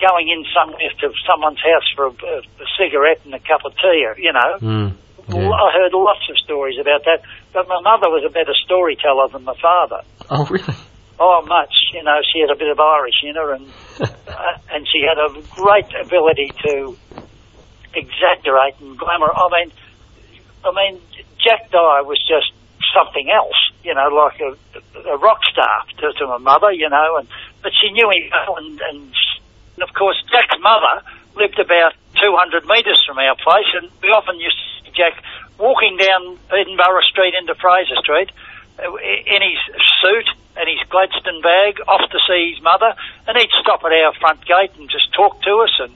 going 0.00 0.28
in 0.28 0.44
somewhere 0.54 0.90
to 1.00 1.12
someone's 1.26 1.60
house 1.60 1.88
for 1.94 2.06
a, 2.06 2.10
a, 2.10 2.66
cigarette 2.78 3.20
and 3.24 3.34
a 3.34 3.38
cup 3.38 3.64
of 3.64 3.72
tea. 3.76 4.06
You 4.18 4.32
know, 4.32 4.58
Mm, 4.60 4.96
yeah. 5.28 5.50
I 5.50 5.72
heard 5.72 5.92
lots 5.94 6.28
of 6.28 6.36
stories 6.38 6.78
about 6.78 7.04
that, 7.04 7.22
but 7.52 7.66
my 7.68 7.80
mother 7.80 8.10
was 8.10 8.24
a 8.26 8.32
better 8.32 8.52
storyteller 8.64 9.28
than 9.28 9.44
my 9.44 9.56
father. 9.60 10.02
Oh, 10.30 10.44
really? 10.46 10.74
Oh, 11.18 11.42
much. 11.46 11.72
You 11.92 12.02
know, 12.02 12.18
she 12.32 12.40
had 12.40 12.50
a 12.50 12.58
bit 12.58 12.68
of 12.68 12.78
Irish 12.78 13.22
in 13.22 13.36
her, 13.36 13.54
and 13.54 13.66
uh, 14.00 14.58
and 14.72 14.86
she 14.86 15.06
had 15.06 15.16
a 15.16 15.40
great 15.54 15.88
ability 15.94 16.50
to 16.66 16.96
exaggerate 17.94 18.80
and 18.80 18.98
glamour. 18.98 19.30
I 19.32 19.48
mean, 19.52 19.72
I 20.64 20.72
mean, 20.74 21.00
Jack 21.38 21.70
Dyer 21.70 22.04
was 22.04 22.18
just 22.26 22.52
something 22.92 23.30
else. 23.30 23.56
You 23.82 23.94
know, 23.94 24.08
like 24.08 24.40
a, 24.40 25.08
a 25.08 25.16
rock 25.18 25.40
star 25.50 25.84
to, 25.98 26.12
to 26.18 26.26
my 26.26 26.38
mother. 26.38 26.72
You 26.72 26.90
know, 26.90 27.16
and 27.18 27.28
but 27.62 27.72
she 27.80 27.92
knew 27.92 28.10
him 28.10 28.30
well, 28.30 28.56
and, 28.58 28.80
and 28.80 29.14
and 29.76 29.82
of 29.82 29.92
course 29.94 30.16
Jack's 30.30 30.58
mother 30.60 31.02
lived 31.36 31.58
about 31.58 31.94
200 32.22 32.64
metres 32.66 32.98
from 33.06 33.18
our 33.18 33.34
place, 33.36 33.68
and 33.74 33.90
we 34.02 34.08
often 34.14 34.38
used 34.38 34.54
to 34.56 34.66
see 34.86 34.90
Jack 34.94 35.18
walking 35.58 35.98
down 35.98 36.38
Edinburgh 36.50 37.02
Street 37.10 37.34
into 37.38 37.54
Fraser 37.58 37.98
Street 38.02 38.30
uh, 38.78 38.86
in 38.94 39.40
his 39.42 39.58
suit 40.02 40.28
and 40.56 40.66
his 40.70 40.78
Gladstone 40.88 41.42
bag 41.42 41.82
off 41.90 42.06
to 42.10 42.18
see 42.30 42.54
his 42.54 42.62
mother, 42.62 42.94
and 43.26 43.34
he'd 43.38 43.50
stop 43.62 43.82
at 43.82 43.90
our 43.90 44.14
front 44.22 44.40
gate 44.46 44.70
and 44.78 44.86
just 44.90 45.10
talk 45.14 45.42
to 45.42 45.52
us, 45.66 45.74
and 45.82 45.92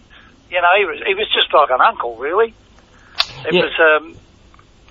you 0.51 0.59
know 0.61 0.73
he 0.79 0.85
was 0.85 0.99
he 1.07 1.15
was 1.15 1.29
just 1.31 1.53
like 1.55 1.71
an 1.71 1.81
uncle, 1.81 2.17
really. 2.19 2.55
It 3.47 3.55
Yeah. 3.55 3.63
was 3.63 3.77
um, 3.79 4.17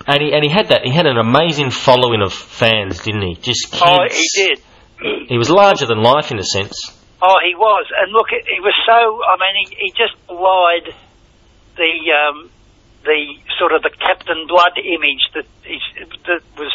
And 0.06 0.22
he 0.22 0.32
and 0.32 0.42
he 0.42 0.48
had 0.50 0.68
that. 0.68 0.84
He 0.84 0.92
had 0.92 1.04
an 1.06 1.18
amazing 1.18 1.70
following 1.70 2.22
of 2.22 2.32
fans, 2.32 3.00
didn't 3.04 3.22
he? 3.22 3.34
Just 3.36 3.70
kids. 3.72 3.82
oh 3.84 4.06
he 4.08 4.28
did. 4.34 5.28
He 5.28 5.36
was 5.36 5.50
larger 5.50 5.84
than 5.86 6.02
life 6.02 6.30
in 6.32 6.38
a 6.38 6.42
sense. 6.42 6.74
Oh, 7.20 7.36
he 7.42 7.54
was, 7.54 7.86
and 7.98 8.12
look, 8.12 8.28
he 8.30 8.60
was 8.60 8.74
so. 8.86 8.94
I 9.26 9.34
mean, 9.42 9.54
he, 9.66 9.76
he 9.86 9.90
just 9.90 10.14
lied 10.30 10.94
the 11.76 11.94
um, 12.14 12.50
the 13.04 13.34
sort 13.58 13.72
of 13.72 13.82
the 13.82 13.90
Captain 13.90 14.46
Blood 14.46 14.78
image 14.78 15.26
that 15.34 15.46
is, 15.66 15.82
that 16.26 16.42
was 16.56 16.72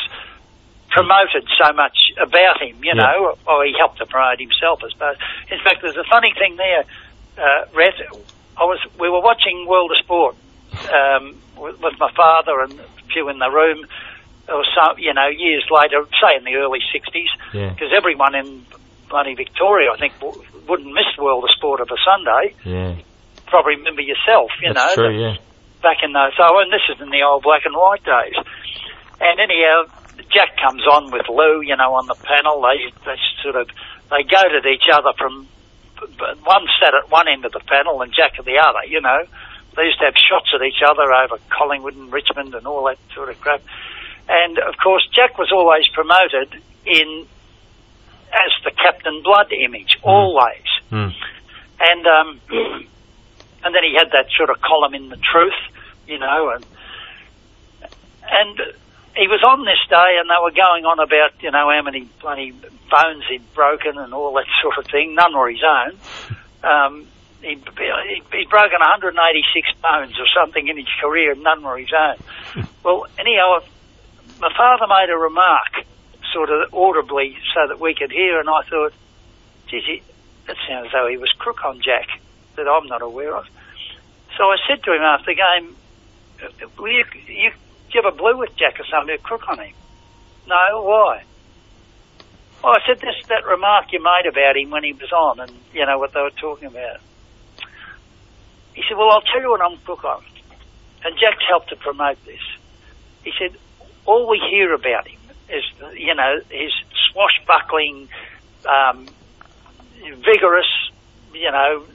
promoted 0.89 1.47
so 1.63 1.73
much 1.73 1.95
about 2.21 2.61
him. 2.61 2.75
You 2.83 2.91
Yeah. 2.95 3.01
know, 3.01 3.37
or 3.47 3.65
he 3.65 3.73
helped 3.77 3.99
to 3.99 4.05
promote 4.05 4.39
himself, 4.39 4.81
I 4.83 4.89
suppose. 4.91 5.15
In 5.49 5.59
fact, 5.63 5.81
there's 5.81 5.97
a 5.97 6.03
funny 6.09 6.33
thing 6.37 6.55
there, 6.57 6.83
uh, 7.37 7.65
Rhett. 7.73 7.95
I 8.57 8.63
was 8.65 8.79
we 8.99 9.09
were 9.09 9.21
watching 9.21 9.65
World 9.65 9.91
of 9.91 9.97
Sport 10.03 10.35
um, 10.91 11.35
with, 11.57 11.79
with 11.79 11.95
my 11.99 12.11
father 12.13 12.61
and 12.61 12.79
a 12.79 12.85
few 13.13 13.29
in 13.29 13.39
the 13.39 13.49
room. 13.49 13.85
Or 14.49 14.65
so, 14.75 14.97
you 14.97 15.13
know, 15.13 15.29
years 15.29 15.63
later, 15.71 16.03
say 16.19 16.35
in 16.37 16.43
the 16.43 16.55
early 16.55 16.79
'60s, 16.93 17.31
Yeah. 17.53 17.69
because 17.71 17.93
everyone 17.95 18.35
in 18.35 18.65
bloody 19.13 19.37
Victoria, 19.37 19.93
I 19.93 19.97
think, 20.01 20.17
w- 20.17 20.41
wouldn't 20.65 20.89
miss 20.89 21.05
World 21.21 21.45
of 21.45 21.53
Sport 21.53 21.85
of 21.85 21.89
a 21.93 21.99
Sunday. 22.01 22.57
Yeah. 22.65 22.97
Probably 23.45 23.77
remember 23.77 24.01
yourself, 24.01 24.49
you 24.57 24.73
That's 24.73 24.97
know, 24.97 25.05
true. 25.05 25.13
Yeah. 25.13 25.37
back 25.85 26.01
in 26.01 26.13
those. 26.17 26.33
So, 26.33 26.49
and 26.57 26.73
this 26.73 26.81
is 26.89 26.97
in 26.97 27.13
the 27.13 27.21
old 27.21 27.43
black 27.45 27.61
and 27.69 27.77
white 27.77 28.01
days. 28.01 28.33
And 29.21 29.37
anyhow, 29.37 29.85
Jack 30.33 30.57
comes 30.57 30.81
on 30.89 31.11
with 31.13 31.29
Lou, 31.29 31.61
you 31.61 31.77
know, 31.77 31.93
on 31.93 32.07
the 32.09 32.17
panel. 32.17 32.57
They 32.65 32.89
they 33.05 33.17
sort 33.45 33.55
of 33.55 33.69
they 34.09 34.25
goaded 34.25 34.65
each 34.65 34.89
other 34.89 35.13
from 35.13 35.45
one 36.41 36.65
sat 36.81 36.97
at 36.97 37.11
one 37.13 37.27
end 37.29 37.45
of 37.45 37.53
the 37.53 37.61
panel 37.69 38.01
and 38.01 38.11
Jack 38.11 38.39
at 38.39 38.45
the 38.45 38.57
other. 38.57 38.81
You 38.89 38.99
know, 39.01 39.21
they 39.77 39.83
used 39.85 39.99
to 40.01 40.05
have 40.09 40.17
shots 40.17 40.49
at 40.57 40.65
each 40.65 40.81
other 40.81 41.05
over 41.13 41.37
Collingwood 41.53 41.95
and 41.95 42.11
Richmond 42.11 42.55
and 42.55 42.65
all 42.65 42.85
that 42.89 42.97
sort 43.13 43.29
of 43.29 43.39
crap. 43.39 43.61
And 44.27 44.57
of 44.57 44.73
course, 44.81 45.05
Jack 45.13 45.37
was 45.37 45.51
always 45.53 45.85
promoted 45.93 46.57
in 46.85 47.27
as 48.33 48.51
the 48.63 48.71
Captain 48.71 49.21
Blood 49.23 49.51
image, 49.53 49.97
always. 50.03 50.67
Mm. 50.91 51.13
And 51.79 52.07
um, 52.07 52.41
and 53.63 53.75
then 53.75 53.83
he 53.83 53.95
had 53.97 54.09
that 54.11 54.27
sort 54.35 54.49
of 54.49 54.61
column 54.61 54.93
in 54.93 55.09
the 55.09 55.17
Truth, 55.17 55.59
you 56.07 56.19
know, 56.19 56.51
and 56.55 56.65
and 58.23 58.57
he 59.15 59.27
was 59.27 59.43
on 59.45 59.65
this 59.65 59.81
day, 59.89 60.17
and 60.19 60.29
they 60.29 60.41
were 60.41 60.51
going 60.51 60.85
on 60.85 60.99
about 60.99 61.41
you 61.41 61.51
know 61.51 61.69
how 61.69 61.81
many 61.83 62.09
bloody 62.21 62.51
bones 62.51 63.23
he'd 63.29 63.53
broken 63.53 63.97
and 63.97 64.13
all 64.13 64.33
that 64.33 64.49
sort 64.61 64.77
of 64.77 64.89
thing. 64.89 65.15
None 65.15 65.33
were 65.35 65.49
his 65.49 65.63
own. 65.63 65.97
Um, 66.63 67.05
he'd, 67.41 67.59
he'd 67.59 68.49
broken 68.49 68.79
186 68.79 69.67
bones 69.81 70.15
or 70.17 70.25
something 70.33 70.65
in 70.67 70.77
his 70.77 70.87
career, 71.01 71.33
and 71.33 71.43
none 71.43 71.61
were 71.61 71.77
his 71.77 71.91
own. 71.91 72.15
well, 72.83 73.05
anyhow, 73.19 73.59
my 74.39 74.49
father 74.55 74.87
made 74.87 75.11
a 75.11 75.17
remark, 75.17 75.83
sort 76.33 76.49
of 76.49 76.73
audibly, 76.73 77.37
so 77.53 77.67
that 77.67 77.79
we 77.79 77.93
could 77.93 78.11
hear, 78.11 78.39
and 78.39 78.49
I 78.49 78.61
thought, 78.69 78.93
geez, 79.67 79.83
he, 79.85 80.03
that 80.47 80.57
sounds 80.67 80.87
as 80.87 80.91
though 80.91 81.07
he 81.07 81.17
was 81.17 81.31
crook 81.37 81.63
on 81.63 81.81
Jack 81.81 82.07
that 82.55 82.67
I'm 82.67 82.87
not 82.87 83.01
aware 83.01 83.35
of. 83.35 83.45
So 84.37 84.43
I 84.45 84.57
said 84.67 84.83
to 84.83 84.93
him 84.93 85.01
after 85.01 85.33
the 85.33 85.35
game, 85.35 85.75
Will 86.77 86.91
you, 86.91 87.05
you, 87.27 87.51
have 87.93 88.05
a 88.05 88.15
blue 88.15 88.37
with 88.37 88.55
Jack 88.55 88.79
or 88.79 88.85
something, 88.85 89.15
a 89.15 89.17
crook 89.17 89.47
on 89.49 89.59
him? 89.59 89.73
No, 90.47 90.81
why? 90.81 91.23
Well, 92.63 92.73
I 92.73 92.79
said 92.87 92.99
this 92.99 93.15
that 93.27 93.45
remark 93.45 93.91
you 93.91 94.01
made 94.01 94.27
about 94.27 94.57
him 94.57 94.71
when 94.71 94.83
he 94.83 94.93
was 94.93 95.11
on, 95.11 95.39
and 95.39 95.51
you 95.73 95.85
know 95.85 95.99
what 95.99 96.13
they 96.13 96.21
were 96.21 96.31
talking 96.31 96.67
about. 96.67 96.99
He 98.73 98.83
said, 98.87 98.97
"Well, 98.97 99.11
I'll 99.11 99.21
tell 99.21 99.41
you 99.41 99.49
what 99.49 99.61
I'm 99.61 99.77
crook 99.79 100.03
on," 100.03 100.23
and 101.03 101.15
Jack's 101.19 101.43
helped 101.47 101.69
to 101.69 101.75
promote 101.75 102.23
this. 102.25 102.41
He 103.23 103.31
said, 103.37 103.57
"All 104.05 104.29
we 104.29 104.39
hear 104.49 104.73
about 104.73 105.07
him 105.07 105.19
is, 105.49 105.63
you 105.95 106.15
know, 106.15 106.39
his 106.49 106.71
swashbuckling, 107.11 108.09
um, 108.65 109.07
vigorous, 110.23 110.71
you 111.33 111.51
know, 111.51 111.85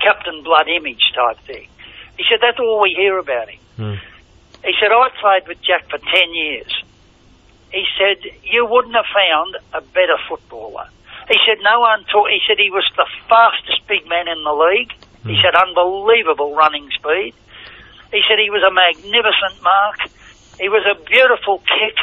Captain 0.00 0.42
Blood 0.42 0.68
image 0.68 1.02
type 1.14 1.38
thing." 1.46 1.68
He 2.16 2.24
said, 2.30 2.40
"That's 2.40 2.58
all 2.58 2.80
we 2.80 2.94
hear 2.96 3.18
about 3.18 3.48
him." 3.48 3.60
Mm. 3.78 4.00
He 4.64 4.72
said, 4.80 4.92
"I 4.92 5.08
played 5.20 5.48
with 5.48 5.60
Jack 5.62 5.88
for 5.88 5.98
ten 5.98 6.34
years." 6.34 6.72
He 7.72 7.84
said, 7.96 8.20
you 8.44 8.66
wouldn't 8.68 8.94
have 8.94 9.08
found 9.08 9.56
a 9.72 9.80
better 9.80 10.18
footballer. 10.28 10.88
He 11.28 11.38
said, 11.48 11.56
no 11.64 11.80
one 11.80 12.04
taught, 12.04 12.28
he 12.28 12.40
said 12.46 12.58
he 12.58 12.68
was 12.68 12.84
the 12.96 13.08
fastest 13.28 13.86
big 13.88 14.06
man 14.08 14.28
in 14.28 14.44
the 14.44 14.52
league. 14.52 14.92
He 15.24 15.40
said, 15.40 15.54
unbelievable 15.54 16.54
running 16.54 16.90
speed. 16.90 17.32
He 18.12 18.20
said 18.28 18.36
he 18.42 18.50
was 18.50 18.60
a 18.60 18.74
magnificent 18.74 19.62
mark. 19.62 20.00
He 20.60 20.68
was 20.68 20.84
a 20.84 21.00
beautiful 21.00 21.62
kick. 21.64 21.96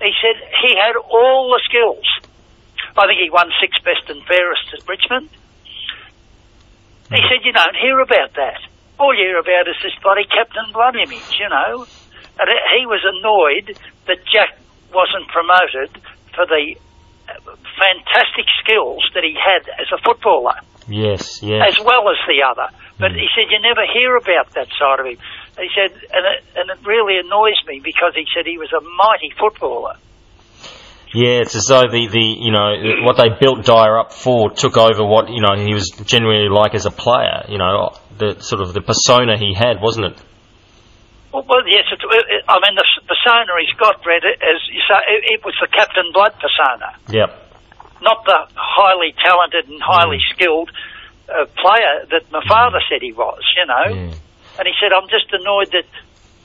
He 0.00 0.12
said 0.20 0.36
he 0.62 0.76
had 0.76 0.96
all 0.96 1.50
the 1.50 1.62
skills. 1.64 2.04
I 2.96 3.06
think 3.06 3.20
he 3.20 3.30
won 3.30 3.52
sixth 3.60 3.84
best 3.84 4.08
and 4.08 4.24
fairest 4.24 4.72
at 4.72 4.88
Richmond. 4.88 5.28
He 7.12 7.22
said, 7.28 7.44
you 7.44 7.52
don't 7.52 7.76
hear 7.76 8.00
about 8.00 8.34
that. 8.34 8.60
All 8.98 9.14
you 9.14 9.24
hear 9.28 9.38
about 9.38 9.68
is 9.68 9.76
this 9.82 9.94
bloody 10.02 10.24
Captain 10.24 10.72
Blood 10.72 10.96
image, 10.96 11.36
you 11.38 11.48
know. 11.48 11.86
And 12.40 12.48
he 12.76 12.84
was 12.86 13.04
annoyed 13.04 13.78
that 14.06 14.18
Jack 14.26 14.58
wasn't 14.92 15.28
promoted 15.28 16.02
for 16.34 16.46
the 16.46 16.76
fantastic 17.78 18.46
skills 18.62 19.04
that 19.14 19.24
he 19.24 19.36
had 19.36 19.68
as 19.80 19.88
a 19.92 20.00
footballer. 20.02 20.56
Yes, 20.88 21.42
yes. 21.42 21.62
As 21.66 21.78
well 21.84 22.08
as 22.08 22.18
the 22.26 22.42
other. 22.42 22.70
But 22.98 23.12
mm. 23.12 23.20
he 23.20 23.26
said, 23.34 23.50
you 23.50 23.60
never 23.60 23.84
hear 23.92 24.16
about 24.16 24.54
that 24.54 24.68
side 24.78 25.00
of 25.00 25.06
him. 25.06 25.18
He 25.58 25.68
said, 25.72 25.92
and 25.92 26.24
it, 26.26 26.44
and 26.54 26.70
it 26.70 26.86
really 26.86 27.18
annoys 27.18 27.56
me 27.66 27.80
because 27.82 28.12
he 28.14 28.26
said 28.34 28.44
he 28.46 28.58
was 28.58 28.72
a 28.72 28.80
mighty 28.80 29.32
footballer. 29.38 29.96
Yeah, 31.14 31.40
it's 31.40 31.56
as 31.56 31.64
though 31.68 31.88
the, 31.88 32.08
the 32.12 32.20
you 32.20 32.52
know 32.52 32.76
what 33.06 33.16
they 33.16 33.32
built 33.40 33.64
Dyer 33.64 33.98
up 33.98 34.12
for 34.12 34.50
took 34.50 34.76
over 34.76 35.00
what 35.00 35.30
you 35.30 35.40
know 35.40 35.56
he 35.56 35.72
was 35.72 35.88
genuinely 36.04 36.50
like 36.50 36.74
as 36.74 36.84
a 36.84 36.90
player. 36.90 37.46
You 37.48 37.56
know 37.56 37.96
the 38.18 38.40
sort 38.40 38.60
of 38.60 38.74
the 38.74 38.82
persona 38.82 39.38
he 39.38 39.54
had, 39.54 39.80
wasn't 39.80 40.12
it? 40.12 40.16
Well, 41.32 41.44
well 41.48 41.64
yes, 41.68 41.84
it, 41.92 42.00
it, 42.00 42.44
I 42.48 42.56
mean, 42.64 42.76
the 42.76 42.84
persona 43.04 43.52
he's 43.60 43.76
got, 43.76 44.02
Brett, 44.02 44.24
as 44.24 44.60
you 44.72 44.80
say, 44.88 44.96
it, 45.08 45.40
it 45.40 45.40
was 45.44 45.54
the 45.60 45.68
Captain 45.68 46.10
Blood 46.12 46.32
persona. 46.40 46.96
Yep. 47.12 47.30
Not 48.00 48.24
the 48.24 48.48
highly 48.56 49.12
talented 49.20 49.68
and 49.68 49.80
highly 49.80 50.16
mm. 50.16 50.28
skilled 50.32 50.70
uh, 51.28 51.44
player 51.60 52.08
that 52.12 52.30
my 52.32 52.40
father 52.48 52.80
said 52.88 53.00
he 53.00 53.12
was, 53.12 53.40
you 53.56 53.66
know. 53.66 54.12
Mm. 54.12 54.14
And 54.58 54.66
he 54.66 54.74
said, 54.80 54.92
I'm 54.96 55.08
just 55.08 55.32
annoyed 55.32 55.72
that 55.72 55.86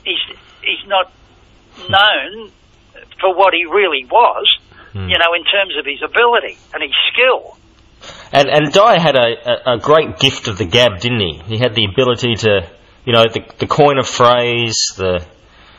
he's, 0.04 0.38
he's 0.62 0.88
not 0.88 1.12
known 1.90 2.52
for 3.20 3.36
what 3.36 3.54
he 3.54 3.66
really 3.66 4.06
was, 4.06 4.48
mm. 4.94 5.10
you 5.10 5.18
know, 5.18 5.34
in 5.36 5.44
terms 5.46 5.78
of 5.78 5.86
his 5.86 6.02
ability 6.04 6.58
and 6.74 6.84
his 6.84 6.96
skill. 7.14 7.58
And 8.34 8.50
and 8.50 8.72
Dyer 8.74 9.00
had 9.00 9.16
a, 9.16 9.30
a, 9.46 9.76
a 9.76 9.78
great 9.78 10.18
gift 10.18 10.48
of 10.48 10.58
the 10.58 10.66
gab, 10.66 11.00
didn't 11.00 11.20
he? 11.20 11.42
He 11.46 11.58
had 11.60 11.76
the 11.76 11.86
ability 11.86 12.34
to 12.38 12.68
you 13.06 13.14
know, 13.14 13.24
the, 13.24 13.42
the 13.60 13.68
coin 13.68 13.98
of 13.98 14.08
phrase, 14.08 14.94
the. 14.98 15.26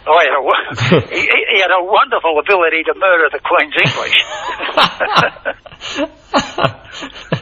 Oh, 0.06 0.18
yeah. 0.20 0.40
he, 1.10 1.20
he 1.20 1.60
had 1.60 1.70
a 1.70 1.84
wonderful 1.84 2.38
ability 2.40 2.82
to 2.84 2.94
murder 2.96 3.28
the 3.30 3.38
Queen's 3.38 3.74
English. 3.78 4.18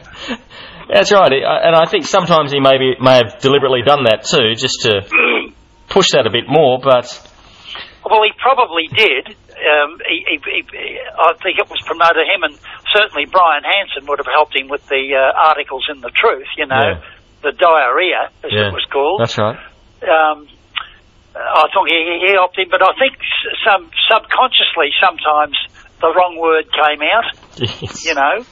That's 0.91 1.11
right, 1.11 1.31
and 1.31 1.75
I 1.75 1.85
think 1.85 2.05
sometimes 2.05 2.51
he 2.51 2.59
maybe 2.59 2.95
may 2.99 3.23
have 3.23 3.39
deliberately 3.39 3.81
done 3.85 4.03
that 4.05 4.27
too, 4.27 4.55
just 4.59 4.83
to 4.83 5.07
push 5.89 6.11
that 6.13 6.27
a 6.27 6.31
bit 6.31 6.45
more. 6.47 6.79
But 6.83 7.07
well, 8.03 8.23
he 8.23 8.31
probably 8.35 8.91
did. 8.91 9.35
Um, 9.55 10.01
he, 10.09 10.25
he, 10.27 10.37
he, 10.43 10.99
I 10.99 11.33
think 11.39 11.59
it 11.59 11.69
was 11.69 11.79
promoted 11.85 12.27
him, 12.27 12.43
and 12.43 12.59
certainly 12.91 13.23
Brian 13.29 13.63
Hanson 13.63 14.09
would 14.09 14.19
have 14.19 14.27
helped 14.27 14.57
him 14.57 14.67
with 14.67 14.85
the 14.89 15.15
uh, 15.15 15.47
articles 15.47 15.85
in 15.93 16.01
the 16.01 16.09
Truth. 16.09 16.49
You 16.57 16.65
know, 16.65 16.99
yeah. 16.99 17.01
the 17.43 17.53
Dyer 17.53 17.95
'ere, 17.95 18.25
as 18.43 18.51
yeah. 18.51 18.67
it 18.67 18.73
was 18.73 18.83
called. 18.91 19.21
That's 19.21 19.37
right 19.37 19.59
um, 20.03 20.47
I 21.35 21.65
thought 21.71 21.87
he, 21.87 22.27
he 22.27 22.31
helped 22.33 22.57
him, 22.57 22.67
but 22.69 22.81
I 22.81 22.93
think 22.99 23.17
some 23.63 23.89
subconsciously 24.09 24.91
sometimes 24.99 25.55
the 26.01 26.11
wrong 26.13 26.37
word 26.37 26.65
came 26.71 27.01
out. 27.01 27.37
Yes. 27.61 28.05
You 28.05 28.15
know, 28.15 28.43